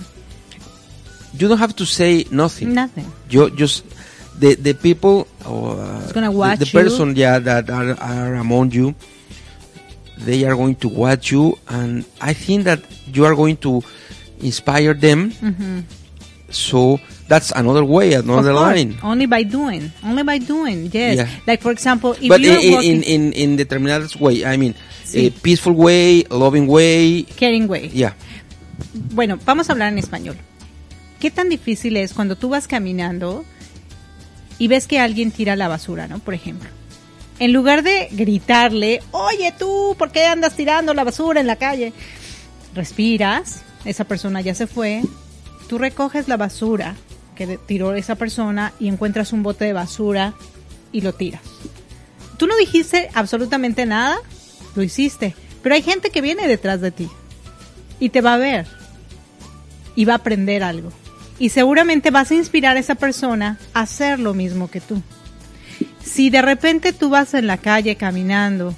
you 1.33 1.47
don't 1.47 1.57
have 1.57 1.75
to 1.77 1.85
say 1.85 2.25
nothing. 2.31 2.73
Nothing. 2.73 3.07
You 3.29 3.49
just 3.51 3.85
the 4.37 4.55
the 4.55 4.73
people 4.73 5.27
or 5.45 5.79
uh, 5.79 6.11
the- 6.11 6.31
watch 6.31 6.59
the, 6.59 6.65
person 6.65 7.15
yeah 7.15 7.39
that 7.39 7.69
are, 7.69 7.93
are 7.99 8.35
among 8.35 8.71
you 8.71 8.95
they 10.17 10.43
are 10.45 10.55
going 10.55 10.75
to 10.75 10.87
watch 10.87 11.31
you 11.31 11.57
and 11.69 12.05
i 12.21 12.33
think 12.33 12.63
that 12.63 12.79
you 13.13 13.25
are 13.25 13.35
going 13.35 13.57
to 13.57 13.83
inspire 14.39 14.93
them 14.93 15.31
so 16.49 16.99
that's 17.33 17.49
another 17.51 17.83
way 17.83 18.13
another 18.13 18.53
Of 18.53 18.57
course, 18.61 18.77
line 18.77 18.97
Only 19.01 19.25
by 19.25 19.41
doing. 19.43 19.91
Only 20.05 20.21
by 20.23 20.37
doing. 20.37 20.89
Yes. 20.93 21.17
Yeah. 21.17 21.27
Like 21.47 21.61
for 21.65 21.71
example, 21.71 22.13
if 22.21 22.29
but 22.29 22.39
you're 22.41 22.59
in, 22.61 22.73
walking, 22.73 23.01
in, 23.03 23.31
in, 23.31 23.33
in 23.33 23.49
determined 23.57 24.13
way 24.21 24.45
i 24.45 24.55
mean 24.57 24.75
Sí. 25.03 25.27
a 25.27 25.31
peaceful 25.31 25.73
way 25.73 26.23
loving 26.29 26.67
way 26.67 27.23
caring 27.35 27.67
way. 27.67 27.89
yeah 27.93 28.13
Bueno, 29.13 29.37
vamos 29.45 29.69
a 29.69 29.73
hablar 29.73 29.89
en 29.93 29.99
español. 29.99 30.37
¿Qué 31.19 31.29
tan 31.31 31.49
difícil 31.49 31.97
es 31.97 32.13
cuando 32.13 32.35
tú 32.35 32.49
vas 32.49 32.67
caminando 32.67 33.45
y 34.59 34.67
ves 34.67 34.87
que 34.87 34.99
alguien 34.99 35.31
tira 35.31 35.55
la 35.55 35.67
basura, 35.67 36.07
¿no? 36.07 36.19
Por 36.19 36.33
ejemplo. 36.33 36.69
En 37.39 37.53
lugar 37.53 37.83
de 37.83 38.09
gritarle, 38.11 39.01
oye 39.11 39.53
tú, 39.57 39.95
¿por 39.97 40.11
qué 40.11 40.25
andas 40.25 40.55
tirando 40.55 40.93
la 40.93 41.03
basura 41.03 41.39
en 41.39 41.47
la 41.47 41.55
calle? 41.57 41.93
Respiras, 42.75 43.61
esa 43.85 44.03
persona 44.05 44.41
ya 44.41 44.55
se 44.55 44.67
fue, 44.67 45.01
tú 45.67 45.77
recoges 45.77 46.27
la 46.27 46.37
basura 46.37 46.95
que 47.33 47.57
tiró 47.57 47.93
esa 47.95 48.15
persona 48.15 48.73
y 48.79 48.87
encuentras 48.87 49.33
un 49.33 49.43
bote 49.43 49.65
de 49.65 49.73
basura 49.73 50.33
y 50.91 51.01
lo 51.01 51.13
tiras. 51.13 51.41
Tú 52.37 52.47
no 52.47 52.55
dijiste 52.57 53.09
absolutamente 53.13 53.85
nada, 53.85 54.17
lo 54.75 54.83
hiciste, 54.83 55.35
pero 55.61 55.75
hay 55.75 55.81
gente 55.81 56.09
que 56.09 56.21
viene 56.21 56.47
detrás 56.47 56.81
de 56.81 56.91
ti 56.91 57.09
y 57.99 58.09
te 58.09 58.21
va 58.21 58.33
a 58.33 58.37
ver 58.37 58.67
y 59.95 60.05
va 60.05 60.13
a 60.13 60.17
aprender 60.17 60.63
algo. 60.63 60.91
Y 61.39 61.49
seguramente 61.49 62.11
vas 62.11 62.31
a 62.31 62.35
inspirar 62.35 62.77
a 62.77 62.79
esa 62.79 62.95
persona 62.95 63.57
a 63.73 63.81
hacer 63.81 64.19
lo 64.19 64.33
mismo 64.33 64.69
que 64.69 64.81
tú. 64.81 65.01
Si 66.03 66.29
de 66.29 66.41
repente 66.41 66.93
tú 66.93 67.09
vas 67.09 67.33
en 67.33 67.47
la 67.47 67.57
calle 67.57 67.95
caminando 67.95 68.75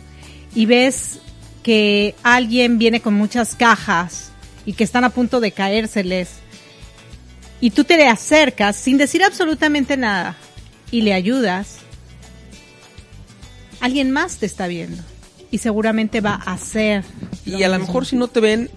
y 0.53 0.65
ves 0.65 1.19
que 1.63 2.15
alguien 2.23 2.77
viene 2.77 3.01
con 3.01 3.13
muchas 3.13 3.55
cajas 3.55 4.31
y 4.65 4.73
que 4.73 4.83
están 4.83 5.03
a 5.03 5.09
punto 5.09 5.39
de 5.39 5.51
caérseles 5.51 6.39
y 7.65 7.71
tú 7.71 7.83
te 7.83 7.97
le 7.97 8.07
acercas 8.07 8.75
sin 8.75 8.99
decir 8.99 9.23
absolutamente 9.23 9.97
nada 9.97 10.35
y 10.91 11.01
le 11.01 11.15
ayudas, 11.15 11.77
alguien 13.79 14.11
más 14.11 14.37
te 14.37 14.45
está 14.45 14.67
viendo 14.67 15.01
y 15.49 15.57
seguramente 15.57 16.21
va 16.21 16.35
a 16.45 16.53
hacer. 16.53 17.03
y 17.43 17.63
a 17.63 17.69
lo 17.69 17.79
mejor 17.79 18.05
si 18.05 18.15
no 18.17 18.27
te 18.27 18.39
ven 18.39 18.69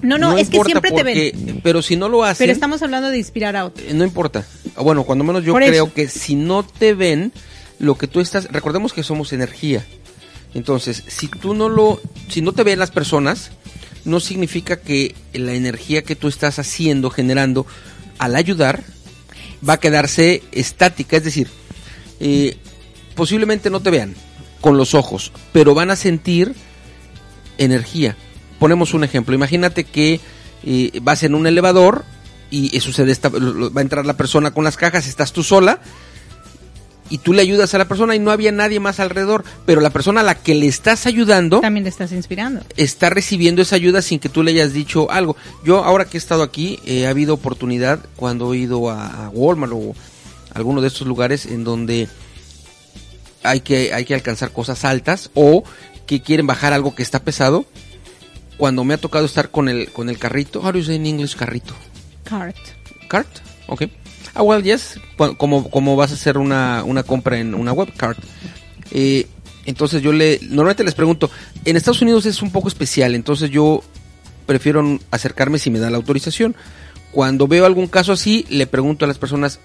No, 0.00 0.16
no, 0.16 0.38
es 0.38 0.48
que 0.48 0.58
siempre 0.64 0.90
te 0.90 1.02
ven. 1.02 1.60
pero 1.62 1.82
si 1.82 1.96
no 1.96 2.08
lo 2.08 2.24
hacen 2.24 2.44
Pero 2.44 2.52
estamos 2.54 2.82
hablando 2.82 3.10
de 3.10 3.18
inspirar 3.18 3.56
a 3.56 3.66
otros. 3.66 3.86
Eh, 3.86 3.92
No 3.92 4.04
importa. 4.04 4.46
Ah, 4.74 4.80
Bueno, 4.80 5.04
cuando 5.04 5.22
menos 5.22 5.44
yo 5.44 5.52
Por 5.52 5.62
creo 5.62 5.84
eso. 5.84 5.92
que 5.94 6.08
si 6.08 6.34
no 6.34 6.62
te 6.62 6.94
ven, 6.94 7.30
lo 7.78 7.98
que 7.98 8.06
tú 8.06 8.20
estás, 8.20 8.50
recordemos 8.50 8.94
que 8.94 9.02
somos 9.02 9.34
energía. 9.34 9.84
Entonces, 10.54 11.04
si 11.08 11.28
tú 11.28 11.52
no 11.52 11.68
lo, 11.68 12.00
si 12.30 12.40
no 12.40 12.52
te 12.52 12.62
ven 12.62 12.78
las 12.78 12.90
personas, 12.90 13.50
no 14.06 14.18
significa 14.18 14.80
que 14.80 15.14
la 15.34 15.52
energía 15.52 16.00
que 16.02 16.16
tú 16.16 16.28
estás 16.28 16.58
haciendo, 16.58 17.10
generando, 17.10 17.66
al 18.18 18.36
ayudar, 18.36 18.82
va 19.66 19.74
a 19.74 19.80
quedarse 19.80 20.42
estática. 20.52 21.16
Es 21.16 21.24
decir, 21.24 21.48
eh, 22.20 22.56
posiblemente 23.14 23.70
no 23.70 23.80
te 23.80 23.90
vean 23.90 24.14
con 24.60 24.76
los 24.76 24.94
ojos, 24.94 25.32
pero 25.52 25.74
van 25.74 25.90
a 25.90 25.96
sentir 25.96 26.54
energía. 27.58 28.16
Ponemos 28.58 28.94
un 28.94 29.04
ejemplo. 29.04 29.34
Imagínate 29.34 29.84
que 29.84 30.20
eh, 30.64 30.98
vas 31.02 31.22
en 31.22 31.34
un 31.34 31.46
elevador 31.46 32.04
y 32.50 32.80
sucede 32.80 33.12
esta, 33.12 33.28
va 33.28 33.80
a 33.80 33.82
entrar 33.82 34.06
la 34.06 34.16
persona 34.16 34.52
con 34.52 34.64
las 34.64 34.78
cajas, 34.78 35.06
estás 35.06 35.34
tú 35.34 35.42
sola 35.42 35.82
y 37.10 37.18
tú 37.18 37.32
le 37.32 37.42
ayudas 37.42 37.74
a 37.74 37.78
la 37.78 37.86
persona 37.88 38.14
y 38.14 38.18
no 38.18 38.30
había 38.30 38.52
nadie 38.52 38.80
más 38.80 39.00
alrededor, 39.00 39.44
pero 39.66 39.80
la 39.80 39.90
persona 39.90 40.20
a 40.20 40.24
la 40.24 40.34
que 40.34 40.54
le 40.54 40.66
estás 40.66 41.06
ayudando 41.06 41.60
También 41.60 41.84
le 41.84 41.90
estás 41.90 42.12
inspirando. 42.12 42.60
está 42.76 43.10
recibiendo 43.10 43.62
esa 43.62 43.76
ayuda 43.76 44.02
sin 44.02 44.18
que 44.18 44.28
tú 44.28 44.42
le 44.42 44.50
hayas 44.52 44.72
dicho 44.72 45.10
algo. 45.10 45.36
Yo 45.64 45.84
ahora 45.84 46.04
que 46.04 46.16
he 46.16 46.20
estado 46.20 46.42
aquí, 46.42 46.78
eh, 46.84 47.06
ha 47.06 47.10
habido 47.10 47.34
oportunidad 47.34 48.00
cuando 48.16 48.52
he 48.54 48.58
ido 48.58 48.90
a, 48.90 49.26
a 49.26 49.28
Walmart 49.30 49.72
o 49.74 49.94
alguno 50.54 50.80
de 50.80 50.88
estos 50.88 51.06
lugares 51.06 51.46
en 51.46 51.64
donde 51.64 52.08
hay 53.42 53.60
que, 53.60 53.92
hay 53.94 54.04
que 54.04 54.14
alcanzar 54.14 54.50
cosas 54.52 54.84
altas 54.84 55.30
o 55.34 55.62
que 56.06 56.22
quieren 56.22 56.46
bajar 56.46 56.72
algo 56.72 56.94
que 56.94 57.02
está 57.02 57.20
pesado. 57.22 57.64
Cuando 58.56 58.82
me 58.82 58.94
ha 58.94 58.98
tocado 58.98 59.24
estar 59.24 59.50
con 59.50 59.68
el, 59.68 59.90
con 59.92 60.08
el 60.08 60.18
carrito, 60.18 60.60
how 60.60 60.72
do 60.72 60.78
you 60.78 60.84
say 60.84 60.96
in 60.96 61.06
English 61.06 61.36
carrito? 61.36 61.74
Cart. 62.24 62.56
Cart, 63.08 63.28
ok. 63.68 63.84
Ah, 64.34 64.42
well, 64.42 64.62
yes, 64.62 65.00
como, 65.36 65.70
como 65.70 65.96
vas 65.96 66.10
a 66.10 66.14
hacer 66.14 66.38
una, 66.38 66.84
una 66.84 67.02
compra 67.02 67.38
en 67.38 67.54
una 67.54 67.72
web 67.72 67.92
cart. 67.96 68.18
Eh, 68.90 69.26
entonces 69.66 70.02
yo 70.02 70.12
le, 70.12 70.38
normalmente 70.42 70.84
les 70.84 70.94
pregunto, 70.94 71.30
en 71.64 71.76
Estados 71.76 72.00
Unidos 72.02 72.24
es 72.26 72.40
un 72.40 72.50
poco 72.50 72.68
especial, 72.68 73.14
entonces 73.14 73.50
yo 73.50 73.82
prefiero 74.46 74.98
acercarme 75.10 75.58
si 75.58 75.70
me 75.70 75.78
da 75.78 75.90
la 75.90 75.98
autorización. 75.98 76.56
Cuando 77.12 77.48
veo 77.48 77.66
algún 77.66 77.86
caso 77.86 78.12
así, 78.12 78.46
le 78.48 78.66
pregunto 78.66 79.04
a 79.04 79.08
las 79.08 79.18
personas, 79.18 79.60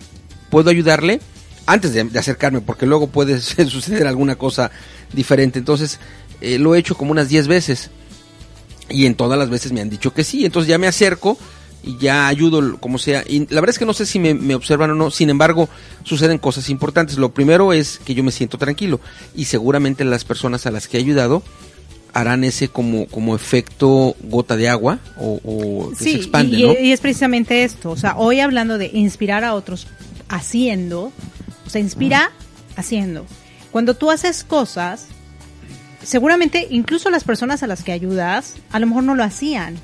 ¿puedo 0.49 0.69
ayudarle? 0.69 1.21
Antes 1.65 1.93
de, 1.93 2.03
de 2.03 2.19
acercarme, 2.19 2.61
porque 2.61 2.85
luego 2.85 3.07
puede 3.07 3.39
suceder 3.41 4.07
alguna 4.07 4.35
cosa 4.35 4.71
diferente. 5.13 5.59
Entonces, 5.59 5.99
eh, 6.41 6.59
lo 6.59 6.75
he 6.75 6.79
hecho 6.79 6.95
como 6.95 7.11
unas 7.11 7.29
10 7.29 7.47
veces. 7.47 7.89
Y 8.89 9.05
en 9.05 9.15
todas 9.15 9.39
las 9.39 9.49
veces 9.49 9.71
me 9.71 9.79
han 9.79 9.89
dicho 9.89 10.13
que 10.13 10.25
sí. 10.25 10.45
Entonces 10.45 10.67
ya 10.67 10.77
me 10.77 10.87
acerco 10.87 11.37
y 11.83 11.97
ya 11.97 12.27
ayudo 12.27 12.77
como 12.79 12.97
sea. 12.97 13.23
Y 13.27 13.41
la 13.41 13.61
verdad 13.61 13.71
es 13.71 13.79
que 13.79 13.85
no 13.85 13.93
sé 13.93 14.05
si 14.05 14.19
me, 14.19 14.33
me 14.33 14.55
observan 14.55 14.91
o 14.91 14.95
no. 14.95 15.11
Sin 15.11 15.29
embargo, 15.29 15.69
suceden 16.03 16.37
cosas 16.37 16.69
importantes. 16.69 17.17
Lo 17.17 17.33
primero 17.33 17.73
es 17.73 17.99
que 17.99 18.15
yo 18.15 18.23
me 18.23 18.31
siento 18.31 18.57
tranquilo. 18.57 18.99
Y 19.35 19.45
seguramente 19.45 20.05
las 20.05 20.23
personas 20.23 20.65
a 20.65 20.71
las 20.71 20.87
que 20.87 20.97
he 20.97 21.01
ayudado 21.01 21.43
harán 22.13 22.43
ese 22.43 22.67
como, 22.67 23.07
como 23.07 23.35
efecto 23.35 24.15
gota 24.21 24.55
de 24.55 24.69
agua 24.69 24.99
o, 25.17 25.39
o 25.43 25.89
que 25.89 25.95
se 25.95 26.15
expande, 26.15 26.57
y, 26.57 26.63
¿no? 26.63 26.73
y 26.79 26.91
es 26.91 27.01
precisamente 27.01 27.63
esto. 27.63 27.91
O 27.91 27.97
sea, 27.97 28.15
hoy 28.17 28.39
hablando 28.39 28.77
de 28.77 28.91
inspirar 28.93 29.43
a 29.43 29.55
otros 29.55 29.87
haciendo, 30.29 31.11
o 31.65 31.69
sea, 31.69 31.81
inspira 31.81 32.31
haciendo. 32.75 33.25
Cuando 33.71 33.95
tú 33.95 34.11
haces 34.11 34.43
cosas, 34.43 35.07
seguramente 36.03 36.67
incluso 36.69 37.09
las 37.09 37.23
personas 37.23 37.63
a 37.63 37.67
las 37.67 37.83
que 37.83 37.91
ayudas, 37.91 38.55
a 38.71 38.79
lo 38.79 38.87
mejor 38.87 39.03
no 39.03 39.15
lo 39.15 39.23
hacían. 39.23 39.77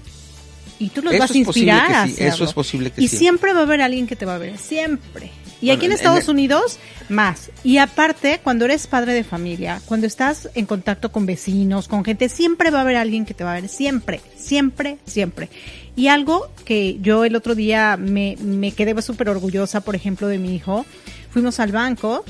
Y 0.79 0.89
tú 0.89 1.01
los 1.01 1.13
Eso 1.13 1.21
vas 1.23 1.31
a 1.31 1.37
inspirar 1.37 1.91
a 1.91 2.07
sí, 2.07 2.15
eso 2.19 2.43
es 2.45 2.53
posible 2.53 2.91
que 2.91 3.01
y 3.01 3.07
sí. 3.09 3.17
siempre 3.17 3.51
va 3.53 3.59
a 3.59 3.63
haber 3.63 3.81
alguien 3.81 4.07
que 4.07 4.15
te 4.15 4.25
va 4.25 4.35
a 4.35 4.37
ver, 4.37 4.57
siempre. 4.57 5.29
Y 5.61 5.65
Bueno, 5.65 5.73
aquí 5.77 5.85
en 5.87 5.91
Estados 5.91 6.23
en- 6.23 6.29
Unidos, 6.31 6.79
más. 7.09 7.51
Y 7.65 7.79
aparte, 7.79 8.39
cuando 8.41 8.63
eres 8.63 8.87
padre 8.87 9.13
de 9.13 9.25
familia, 9.25 9.81
cuando 9.85 10.07
estás 10.07 10.49
en 10.55 10.65
contacto 10.65 11.11
con 11.11 11.25
vecinos, 11.25 11.89
con 11.89 12.05
gente, 12.05 12.29
siempre 12.29 12.71
va 12.71 12.77
a 12.77 12.81
haber 12.83 12.95
alguien 12.95 13.25
que 13.25 13.33
te 13.33 13.43
va 13.43 13.55
a 13.55 13.59
ver. 13.59 13.67
Siempre, 13.67 14.21
siempre, 14.37 14.99
siempre. 15.05 15.49
Y 15.97 16.07
algo 16.07 16.49
que 16.63 16.97
yo 17.01 17.25
el 17.25 17.35
otro 17.35 17.55
día 17.55 17.97
me, 17.97 18.37
me 18.39 18.71
quedé 18.71 18.99
súper 19.01 19.27
orgullosa, 19.27 19.81
por 19.81 19.95
ejemplo, 19.95 20.27
de 20.29 20.37
mi 20.37 20.55
hijo. 20.55 20.85
Fuimos 21.31 21.59
al 21.59 21.73
banco 21.73 22.23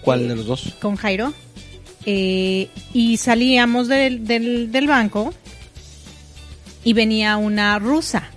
¿Cuál 0.00 0.26
de 0.26 0.34
los 0.36 0.46
dos? 0.46 0.74
con 0.80 0.96
Jairo 0.96 1.34
eh, 2.06 2.68
y 2.94 3.18
salíamos 3.18 3.88
del, 3.88 4.26
del, 4.26 4.72
del 4.72 4.86
banco 4.86 5.34
y 6.88 6.94
venía 6.94 7.36
una 7.36 7.78
rusa, 7.78 8.30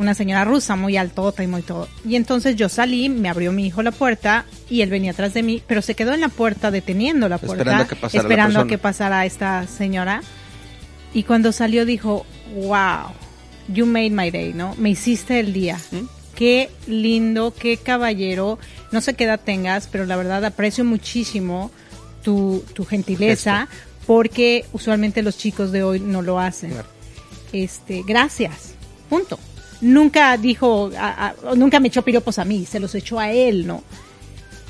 una 0.00 0.14
señora 0.14 0.44
rusa 0.44 0.74
muy 0.74 0.96
altota 0.96 1.44
y 1.44 1.46
muy 1.46 1.62
todo. 1.62 1.86
Y 2.04 2.16
entonces 2.16 2.56
yo 2.56 2.68
salí, 2.68 3.08
me 3.08 3.28
abrió 3.28 3.52
mi 3.52 3.64
hijo 3.64 3.80
la 3.80 3.92
puerta 3.92 4.44
y 4.68 4.80
él 4.80 4.90
venía 4.90 5.12
atrás 5.12 5.34
de 5.34 5.44
mí, 5.44 5.62
pero 5.64 5.80
se 5.80 5.94
quedó 5.94 6.12
en 6.14 6.20
la 6.20 6.30
puerta 6.30 6.72
deteniendo 6.72 7.28
la 7.28 7.38
puerta, 7.38 7.62
Esperando 7.62 7.84
a 7.84 7.86
que 7.86 7.94
pasara 7.94 8.22
esperando 8.24 8.60
a 8.60 8.66
que 8.66 8.76
pasara 8.76 9.24
esta 9.24 9.68
señora. 9.68 10.20
Y 11.12 11.22
cuando 11.22 11.52
salió 11.52 11.86
dijo, 11.86 12.26
wow, 12.56 13.12
you 13.68 13.86
made 13.86 14.10
my 14.10 14.32
day, 14.32 14.52
¿no? 14.52 14.74
Me 14.76 14.90
hiciste 14.90 15.38
el 15.38 15.52
día. 15.52 15.78
¿Mm? 15.92 16.06
Qué 16.34 16.70
lindo, 16.88 17.54
qué 17.56 17.76
caballero. 17.76 18.58
No 18.90 19.00
sé 19.00 19.14
qué 19.14 19.22
edad 19.22 19.38
tengas, 19.38 19.86
pero 19.86 20.06
la 20.06 20.16
verdad 20.16 20.44
aprecio 20.44 20.84
muchísimo 20.84 21.70
tu, 22.24 22.64
tu 22.72 22.84
gentileza 22.84 23.68
porque 24.08 24.64
usualmente 24.72 25.22
los 25.22 25.38
chicos 25.38 25.70
de 25.70 25.84
hoy 25.84 26.00
no 26.00 26.20
lo 26.20 26.40
hacen. 26.40 26.72
Claro. 26.72 26.93
Este, 27.54 28.02
gracias. 28.04 28.74
Punto. 29.08 29.38
Nunca 29.80 30.36
dijo, 30.36 30.90
a- 30.98 31.28
a- 31.50 31.54
nunca 31.54 31.78
me 31.78 31.88
echó 31.88 32.02
piropos 32.02 32.38
a 32.38 32.44
mí, 32.44 32.66
se 32.66 32.80
los 32.80 32.94
echó 32.94 33.18
a 33.20 33.30
él, 33.32 33.66
¿no? 33.66 33.82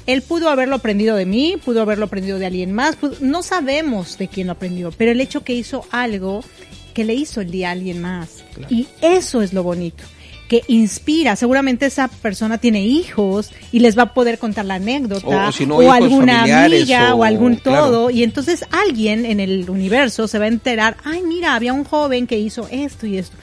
Él 0.06 0.20
pudo 0.22 0.50
haberlo 0.50 0.76
aprendido 0.76 1.16
de 1.16 1.24
mí, 1.24 1.56
pudo 1.64 1.80
haberlo 1.80 2.04
aprendido 2.06 2.38
de 2.38 2.46
alguien 2.46 2.72
más, 2.72 2.96
pudo- 2.96 3.16
no 3.20 3.42
sabemos 3.42 4.18
de 4.18 4.28
quién 4.28 4.48
lo 4.48 4.52
aprendió, 4.52 4.92
pero 4.92 5.12
el 5.12 5.20
hecho 5.20 5.42
que 5.44 5.54
hizo 5.54 5.86
algo 5.90 6.44
que 6.92 7.04
le 7.04 7.14
hizo 7.14 7.40
el 7.40 7.50
día 7.50 7.70
a 7.70 7.72
alguien 7.72 8.02
más. 8.02 8.44
Y 8.68 8.86
eso 9.00 9.40
es 9.40 9.52
lo 9.54 9.62
bonito, 9.62 10.04
que 10.48 10.62
inspira. 10.68 11.36
Seguramente 11.36 11.86
esa 11.86 12.08
persona 12.08 12.58
tiene 12.58 12.84
hijos 12.84 13.50
y 13.72 13.78
les 13.78 13.96
va 13.98 14.02
a 14.02 14.14
poder 14.14 14.38
contar 14.38 14.64
la 14.66 14.74
anécdota 14.74 15.26
O- 15.26 15.48
o 15.48 15.52
si 15.52 15.64
no, 15.66 15.82
hijos, 15.82 15.94
alguna 15.94 16.42
amiga 16.42 17.14
o, 17.14 17.18
o- 17.20 17.24
algún 17.24 17.56
claro. 17.56 17.86
todo 17.86 18.10
y 18.10 18.22
entonces 18.22 18.64
alguien 18.70 19.24
en 19.24 19.40
el 19.40 19.68
universo 19.70 20.28
se 20.28 20.38
va 20.38 20.44
a 20.44 20.48
enterar, 20.48 20.96
ay 21.04 21.22
mira, 21.22 21.54
había 21.54 21.72
un 21.72 21.84
joven 21.84 22.26
que 22.26 22.38
hizo 22.38 22.68
esto 22.70 23.06
y 23.06 23.18
esto. 23.18 23.36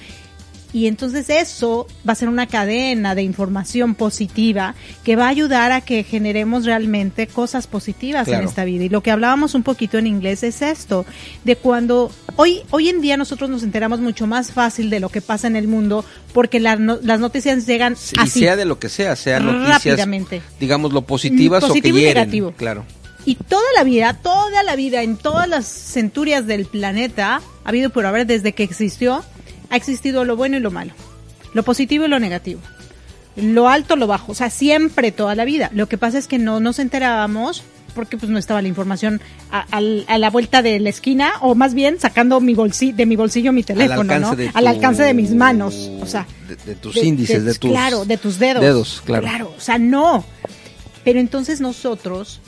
Y 0.74 0.88
entonces 0.88 1.30
eso 1.30 1.86
va 2.08 2.14
a 2.14 2.16
ser 2.16 2.30
una 2.30 2.48
cadena 2.48 3.14
de 3.14 3.24
información 3.24 3.94
positiva 3.94 4.74
que 5.04 5.16
va 5.18 5.26
a 5.26 5.30
ayudar 5.30 5.72
a 5.74 5.82
que 5.82 6.04
generemos 6.04 6.66
realmente 6.66 7.28
cosas 7.28 7.68
positivas 7.68 8.26
Claro. 8.28 8.44
en 8.44 8.48
esta 8.50 8.64
vida. 8.64 8.86
Y 8.86 8.90
lo 8.90 9.02
que 9.04 9.12
hablábamos 9.12 9.54
un 9.54 9.64
poquito 9.64 9.98
en 9.98 10.08
inglés 10.08 10.44
es 10.44 10.62
esto, 10.62 11.06
de 11.44 11.56
cuando 11.58 12.10
hoy, 12.38 12.62
hoy 12.72 12.88
en 12.90 13.02
día 13.02 13.18
nosotros 13.18 13.50
nos 13.50 13.64
enteramos 13.64 14.00
mucho 14.00 14.28
más 14.28 14.52
fácil 14.54 14.90
de 14.90 15.00
lo 15.02 15.10
que 15.10 15.22
pasa 15.22 15.48
en 15.48 15.56
el 15.58 15.68
mundo 15.68 16.06
porque 16.34 16.60
la 16.62 16.78
no- 16.78 17.00
las 17.04 17.20
noticias 17.20 17.66
llegan 17.68 17.96
Sí, 17.98 18.16
así. 18.18 18.40
Y 18.40 18.44
sea 18.44 18.56
de 18.56 18.66
lo 18.66 18.80
que 18.80 18.88
sea, 18.90 19.16
sea 19.18 19.40
noticias, 19.42 19.84
Rápidamente. 19.84 20.42
digamos, 20.60 20.94
lo 20.94 21.02
positivas 21.02 21.62
Positivo 21.66 21.96
o 21.96 22.00
y 22.00 22.02
que 22.02 22.06
hieren. 22.08 22.22
negativo. 22.22 22.54
Claro. 22.56 22.86
Y 23.24 23.36
toda 23.36 23.62
la 23.76 23.84
vida, 23.84 24.14
toda 24.24 24.64
la 24.64 24.76
vida, 24.76 25.04
en 25.04 25.16
todas 25.16 25.48
las 25.48 25.66
centurias 25.68 26.48
del 26.48 26.66
planeta, 26.66 27.42
ha 27.64 27.70
habido 27.70 27.92
por 27.92 28.06
haber, 28.08 28.26
desde 28.26 28.54
que 28.54 28.64
existió, 28.64 29.24
ha 29.72 29.76
existido 29.76 30.24
lo 30.26 30.36
bueno 30.36 30.58
y 30.58 30.60
lo 30.60 30.70
malo, 30.70 30.94
lo 31.56 31.64
positivo 31.64 32.06
y 32.06 32.10
lo 32.10 32.20
negativo, 32.20 32.62
lo 33.36 33.68
alto, 33.70 33.96
lo 33.96 34.06
bajo, 34.08 34.34
o 34.34 34.36
sea, 34.36 34.50
siempre, 34.52 35.12
toda 35.12 35.34
la 35.36 35.46
vida. 35.46 35.72
Lo 35.74 35.88
que 35.88 35.98
pasa 35.98 36.18
es 36.20 36.28
que 36.28 36.38
no 36.38 36.60
nos 36.60 36.78
enterábamos 36.80 37.64
porque 37.96 38.16
pues 38.18 38.30
no 38.32 38.38
estaba 38.38 38.62
la 38.62 38.70
información 38.70 39.20
a, 39.52 39.66
al- 39.72 40.06
a 40.08 40.18
la 40.18 40.30
vuelta 40.30 40.62
de 40.62 40.80
la 40.80 40.90
esquina 40.90 41.34
o 41.42 41.56
más 41.56 41.74
bien 41.74 42.00
sacando 42.00 42.40
mi 42.40 42.54
bolsi 42.54 42.94
de 42.94 43.06
mi 43.06 43.18
bolsillo 43.18 43.52
mi 43.52 43.64
teléfono, 43.64 44.00
alcance 44.14 44.22
¿no? 44.30 44.36
de 44.38 44.48
Al 44.54 44.64
tu- 44.64 44.70
alcance 44.70 45.04
de 45.04 45.14
mis 45.14 45.32
manos, 45.34 45.90
o 46.02 46.06
sea, 46.06 46.26
De, 46.48 46.56
de 46.56 46.76
tus 46.76 46.96
índices, 46.98 47.44
de, 47.44 47.54
tus... 47.56 47.70
claro, 47.72 48.06
de 48.06 48.18
tus 48.18 48.40
dedos. 48.40 48.62
dedos, 48.64 49.02
claro. 49.06 49.24
Claro, 49.28 49.54
o 49.58 49.60
sea, 49.60 49.78
no. 49.78 50.24
Pero 51.04 51.20
entonces 51.20 51.60
nosotros, 51.60 52.40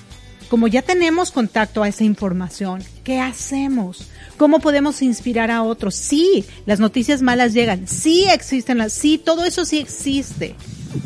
como 0.49 0.67
ya 0.69 0.81
tenemos 0.81 1.31
contacto 1.31 1.83
a 1.83 1.89
esa 1.89 2.05
información, 2.05 2.81
¿qué 3.03 3.19
hacemos? 3.19 4.07
¿Cómo 4.37 4.59
podemos 4.59 5.01
inspirar 5.01 5.51
a 5.51 5.63
otros? 5.63 5.95
Sí, 5.95 6.45
las 6.65 6.79
noticias 6.79 7.21
malas 7.21 7.53
llegan, 7.53 7.87
sí 7.87 8.25
existen 8.25 8.77
las, 8.77 8.93
sí, 8.93 9.17
todo 9.17 9.45
eso 9.45 9.65
sí 9.65 9.79
existe. 9.79 10.55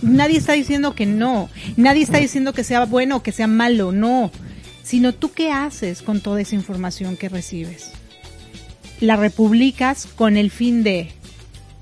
Nadie 0.02 0.38
está 0.38 0.54
diciendo 0.54 0.96
que 0.96 1.06
no, 1.06 1.50
nadie 1.76 2.04
está 2.04 2.18
diciendo 2.18 2.54
que 2.54 2.63
sea 2.63 2.86
bueno 2.86 3.18
o 3.18 3.24
que 3.24 3.32
sea 3.32 3.48
malo, 3.48 3.92
no. 3.92 4.32
Sino 4.84 5.13
tú 5.13 5.32
qué 5.32 5.52
haces 5.52 6.02
con 6.02 6.22
toda 6.22 6.42
esa 6.42 6.56
información 6.56 7.18
que 7.18 7.30
recibes. 7.30 7.92
La 9.02 9.18
republicas 9.18 10.08
con 10.16 10.38
el 10.38 10.50
fin 10.50 10.84
de 10.84 11.12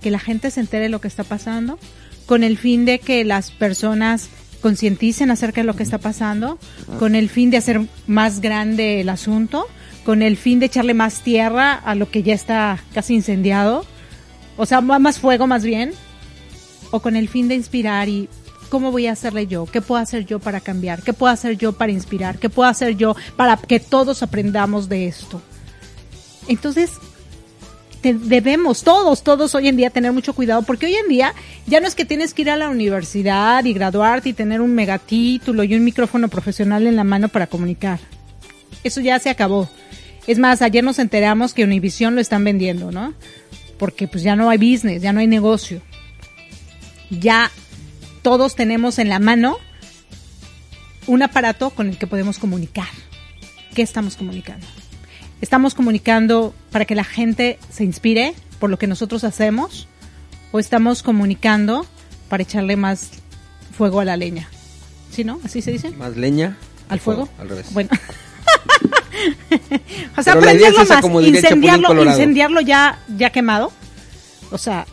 que 0.01 0.11
la 0.11 0.19
gente 0.19 0.51
se 0.51 0.59
entere 0.59 0.83
de 0.83 0.89
lo 0.89 1.01
que 1.01 1.07
está 1.07 1.23
pasando, 1.23 1.79
con 2.25 2.43
el 2.43 2.57
fin 2.57 2.85
de 2.85 2.99
que 2.99 3.23
las 3.23 3.51
personas 3.51 4.29
concienticen 4.61 5.29
acerca 5.29 5.61
de 5.61 5.67
lo 5.67 5.75
que 5.75 5.83
está 5.83 5.99
pasando, 5.99 6.57
con 6.97 7.13
el 7.15 7.29
fin 7.29 7.51
de 7.51 7.57
hacer 7.57 7.81
más 8.07 8.41
grande 8.41 9.01
el 9.01 9.09
asunto, 9.09 9.67
con 10.05 10.21
el 10.21 10.37
fin 10.37 10.59
de 10.59 10.67
echarle 10.67 10.93
más 10.93 11.21
tierra 11.21 11.73
a 11.73 11.95
lo 11.95 12.09
que 12.09 12.23
ya 12.23 12.33
está 12.33 12.79
casi 12.93 13.15
incendiado, 13.15 13.85
o 14.55 14.65
sea, 14.65 14.79
más 14.79 15.19
fuego 15.19 15.47
más 15.47 15.65
bien, 15.65 15.91
o 16.91 17.01
con 17.01 17.15
el 17.15 17.27
fin 17.27 17.47
de 17.47 17.55
inspirar 17.55 18.07
y 18.07 18.29
cómo 18.69 18.91
voy 18.91 19.07
a 19.07 19.13
hacerle 19.13 19.47
yo, 19.47 19.65
qué 19.65 19.81
puedo 19.81 20.01
hacer 20.01 20.25
yo 20.25 20.39
para 20.39 20.61
cambiar, 20.61 21.01
qué 21.01 21.11
puedo 21.11 21.33
hacer 21.33 21.57
yo 21.57 21.73
para 21.73 21.91
inspirar, 21.91 22.37
qué 22.37 22.49
puedo 22.49 22.69
hacer 22.69 22.95
yo 22.95 23.15
para 23.35 23.57
que 23.57 23.79
todos 23.79 24.21
aprendamos 24.21 24.87
de 24.87 25.07
esto. 25.07 25.41
Entonces, 26.47 26.91
debemos 28.03 28.83
todos, 28.83 29.23
todos 29.23 29.55
hoy 29.55 29.67
en 29.67 29.77
día 29.77 29.89
tener 29.89 30.11
mucho 30.11 30.33
cuidado, 30.33 30.61
porque 30.61 30.85
hoy 30.85 30.95
en 30.95 31.07
día 31.07 31.33
ya 31.65 31.79
no 31.79 31.87
es 31.87 31.95
que 31.95 32.05
tienes 32.05 32.35
que 32.35 32.43
ir 32.43 32.51
a 32.51 32.57
la 32.57 32.69
universidad 32.69 33.65
y 33.65 33.73
graduarte 33.73 34.29
y 34.29 34.33
tener 34.33 34.61
un 34.61 34.75
megatítulo 34.75 35.63
y 35.63 35.73
un 35.73 35.83
micrófono 35.83 36.27
profesional 36.27 36.85
en 36.85 36.95
la 36.95 37.03
mano 37.03 37.29
para 37.29 37.47
comunicar. 37.47 37.99
Eso 38.83 39.01
ya 39.01 39.19
se 39.19 39.29
acabó. 39.29 39.69
Es 40.27 40.39
más, 40.39 40.61
ayer 40.61 40.83
nos 40.83 40.99
enteramos 40.99 41.53
que 41.53 41.63
Univision 41.63 42.15
lo 42.15 42.21
están 42.21 42.43
vendiendo, 42.43 42.91
¿no? 42.91 43.13
Porque 43.77 44.07
pues 44.07 44.23
ya 44.23 44.35
no 44.35 44.49
hay 44.49 44.57
business, 44.57 45.01
ya 45.01 45.13
no 45.13 45.19
hay 45.19 45.27
negocio. 45.27 45.81
Ya 47.09 47.51
todos 48.21 48.55
tenemos 48.55 48.97
en 48.97 49.09
la 49.09 49.19
mano 49.19 49.57
un 51.07 51.21
aparato 51.21 51.69
con 51.69 51.89
el 51.89 51.97
que 51.97 52.07
podemos 52.07 52.39
comunicar. 52.39 52.87
¿Qué 53.75 53.81
estamos 53.81 54.15
comunicando? 54.15 54.65
¿Estamos 55.41 55.75
comunicando 55.75 56.55
para 56.71 56.85
que 56.85 56.95
la 56.95 57.03
gente 57.03 57.59
se 57.69 57.83
inspire 57.83 58.33
por 58.59 58.69
lo 58.69 58.79
que 58.79 58.87
nosotros 58.87 59.23
hacemos? 59.23 59.87
¿O 60.51 60.59
estamos 60.59 61.03
comunicando 61.03 61.85
para 62.29 62.43
echarle 62.43 62.77
más 62.77 63.11
fuego 63.77 63.99
a 63.99 64.05
la 64.05 64.17
leña? 64.17 64.49
¿Sí, 65.11 65.23
no? 65.23 65.39
¿Así 65.43 65.61
se 65.61 65.71
dice? 65.71 65.91
Más 65.91 66.17
leña. 66.17 66.57
¿Al 66.89 66.99
fuego? 66.99 67.29
Al 67.37 67.49
revés. 67.49 67.67
Bueno. 67.73 67.89
o 70.17 70.23
sea, 70.23 70.33
Pero 70.33 70.41
prenderlo 70.41 70.81
esa, 70.81 70.95
más, 70.95 71.01
como 71.01 71.21
incendiarlo, 71.21 72.03
incendiarlo 72.03 72.61
ya, 72.61 72.99
ya 73.17 73.29
quemado. 73.31 73.71
O 74.51 74.57
sea, 74.57 74.85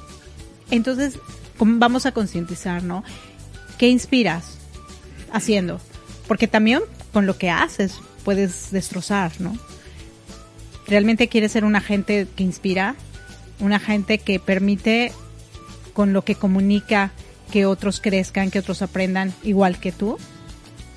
entonces 0.71 1.19
vamos 1.59 2.07
a 2.07 2.13
concientizar, 2.13 2.83
¿no? 2.83 3.05
¿Qué 3.79 3.89
inspiras 3.89 4.59
haciendo? 5.33 5.81
Porque 6.27 6.49
también 6.49 6.81
con 7.13 7.27
lo 7.27 7.37
que 7.37 7.51
haces 7.51 8.01
puedes 8.25 8.71
destrozar, 8.71 9.33
¿no? 9.39 9.57
¿Realmente 10.87 11.29
quieres 11.29 11.53
ser 11.53 11.65
un 11.65 11.77
agente 11.77 12.27
que 12.35 12.43
inspira? 12.43 12.97
Un 13.61 13.73
agente 13.73 14.19
que 14.19 14.41
permite 14.41 15.13
con 15.93 16.13
lo 16.13 16.23
que 16.23 16.35
comunica 16.35 17.13
que 17.51 17.67
otros 17.67 18.01
crezcan, 18.01 18.51
que 18.51 18.59
otros 18.59 18.83
aprendan 18.83 19.33
igual 19.43 19.79
que 19.79 19.93
tú? 19.93 20.19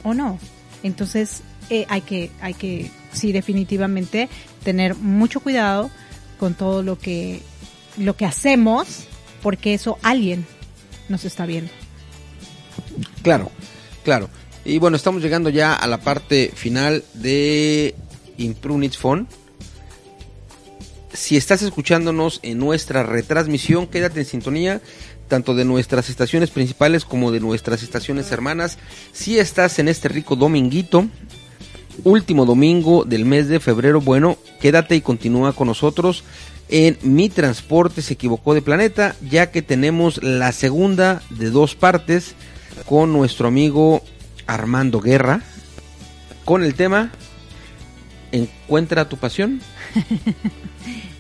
¿O 0.04 0.13
no? 0.13 0.39
Entonces 0.84 1.41
eh, 1.69 1.86
hay 1.89 2.01
que, 2.01 2.32
hay 2.41 2.54
que, 2.54 2.89
sí, 3.15 3.32
definitivamente 3.32 4.30
tener 4.63 4.95
mucho 4.95 5.39
cuidado 5.39 5.89
con 6.39 6.54
todo 6.54 6.84
lo 6.84 6.97
que, 6.97 7.41
lo 7.97 8.15
que 8.15 8.25
hacemos, 8.25 9.06
porque 9.41 9.73
eso 9.73 9.97
alguien 10.01 10.45
nos 11.10 11.25
está 11.25 11.45
viendo. 11.45 11.71
Claro, 13.21 13.51
claro. 14.04 14.30
Y 14.63 14.80
bueno, 14.80 14.97
estamos 14.97 15.21
llegando 15.21 15.49
ya 15.49 15.73
a 15.73 15.88
la 15.88 15.99
parte 15.99 16.51
final 16.54 17.04
de 17.13 17.95
Improve 18.38 18.86
It 18.88 18.95
Phone. 18.95 19.28
Si 21.13 21.38
estás 21.38 21.62
escuchándonos 21.62 22.39
en 22.43 22.58
nuestra 22.58 23.04
retransmisión, 23.04 23.88
quédate 23.88 24.19
en 24.19 24.25
sintonía 24.25 24.82
tanto 25.28 25.56
de 25.56 25.65
nuestras 25.65 26.10
estaciones 26.10 26.51
principales 26.51 27.06
como 27.06 27.32
de 27.32 27.39
nuestras 27.39 27.84
estaciones 27.84 28.32
hermanas. 28.32 28.78
Si 29.12 29.39
estás 29.39 29.80
en 29.80 29.88
este 29.88 30.08
rico 30.10 30.36
dominguito, 30.36 31.08
último 32.03 32.45
domingo 32.45 33.03
del 33.05 33.25
mes 33.25 33.47
de 33.47 33.60
febrero, 33.60 34.01
bueno, 34.01 34.38
quédate 34.60 34.95
y 34.95 35.01
continúa 35.01 35.53
con 35.53 35.67
nosotros 35.67 36.23
en 36.69 36.97
Mi 37.03 37.29
Transporte 37.29 38.01
se 38.01 38.13
equivocó 38.13 38.53
de 38.53 38.62
planeta, 38.62 39.15
ya 39.21 39.51
que 39.51 39.62
tenemos 39.62 40.23
la 40.23 40.51
segunda 40.51 41.21
de 41.29 41.49
dos 41.51 41.75
partes 41.75 42.34
con 42.86 43.13
nuestro 43.13 43.47
amigo 43.47 44.01
Armando 44.47 44.99
Guerra, 44.99 45.41
con 46.43 46.63
el 46.63 46.75
tema 46.75 47.12
Encuentra 48.31 49.08
tu 49.08 49.17
pasión. 49.17 49.62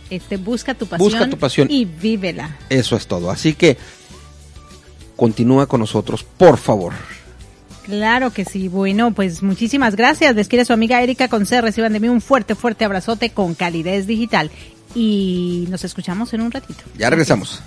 Este, 0.07 0.37
busca 0.37 0.75
tu 0.75 0.85
pasión, 0.85 1.09
Busca 1.09 1.27
tu 1.27 1.37
pasión. 1.39 1.67
y 1.71 1.83
vívela. 1.83 2.55
Eso 2.69 2.95
es 2.95 3.07
todo. 3.07 3.31
Así 3.31 3.55
que 3.55 3.75
continúa 5.15 5.65
con 5.65 5.79
nosotros, 5.79 6.23
por 6.23 6.57
favor. 6.57 6.93
Claro 7.85 8.33
que 8.33 8.45
sí. 8.45 8.67
Bueno, 8.67 9.11
pues 9.11 9.43
muchísimas 9.43 9.95
gracias. 9.95 10.35
Les 10.35 10.47
quiere 10.47 10.65
su 10.65 10.73
amiga 10.73 11.03
Erika 11.03 11.27
Conce. 11.27 11.61
Reciban 11.61 11.93
de 11.93 11.99
mí 11.99 12.09
un 12.09 12.19
fuerte, 12.19 12.55
fuerte 12.55 12.83
abrazote 12.83 13.29
con 13.29 13.53
calidez 13.53 14.07
digital. 14.07 14.49
Y 14.95 15.67
nos 15.69 15.83
escuchamos 15.83 16.33
en 16.33 16.41
un 16.41 16.51
ratito. 16.51 16.83
Ya 16.97 17.11
regresamos. 17.11 17.61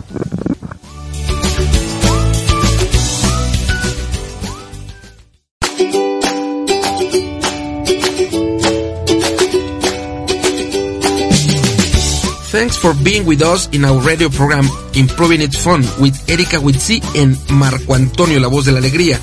Thanks 12.51 12.77
for 12.77 12.93
being 13.05 13.25
with 13.25 13.43
us 13.43 13.69
in 13.73 13.85
our 13.85 14.01
radio 14.01 14.29
program 14.31 14.69
Improving 14.95 15.43
It 15.43 15.55
Fun 15.55 15.83
with 16.01 16.17
Erika 16.29 16.59
Witsi 16.59 17.01
and 17.15 17.39
Marco 17.51 17.95
Antonio, 17.95 18.41
la 18.41 18.49
voz 18.49 18.65
de 18.65 18.73
la 18.73 18.79
alegría. 18.79 19.21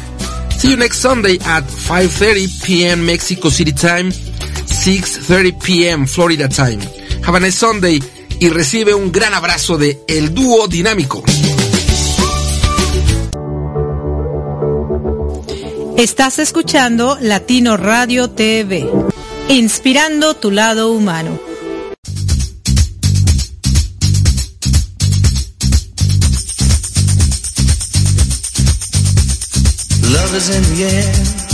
See 0.57 0.71
you 0.71 0.77
next 0.77 0.99
Sunday 0.99 1.37
at 1.45 1.63
5.30 1.63 2.63
p.m. 2.65 3.05
Mexico 3.05 3.49
City 3.49 3.71
time, 3.73 4.09
6.30 4.09 5.61
p.m. 5.63 6.05
Florida 6.07 6.47
time. 6.47 6.79
Have 7.23 7.35
a 7.35 7.39
nice 7.39 7.57
Sunday 7.57 8.01
y 8.39 8.49
recibe 8.49 8.93
un 8.93 9.11
gran 9.11 9.33
abrazo 9.33 9.77
de 9.77 9.99
El 10.07 10.33
Dúo 10.33 10.67
Dinámico. 10.67 11.23
Estás 15.97 16.39
escuchando 16.39 17.17
Latino 17.21 17.77
Radio 17.77 18.29
TV, 18.29 18.89
inspirando 19.47 20.33
tu 20.35 20.51
lado 20.51 20.91
humano. 20.91 21.44
Love 30.35 30.51
in 30.51 30.63
the 30.75 30.83
air. 30.83 31.44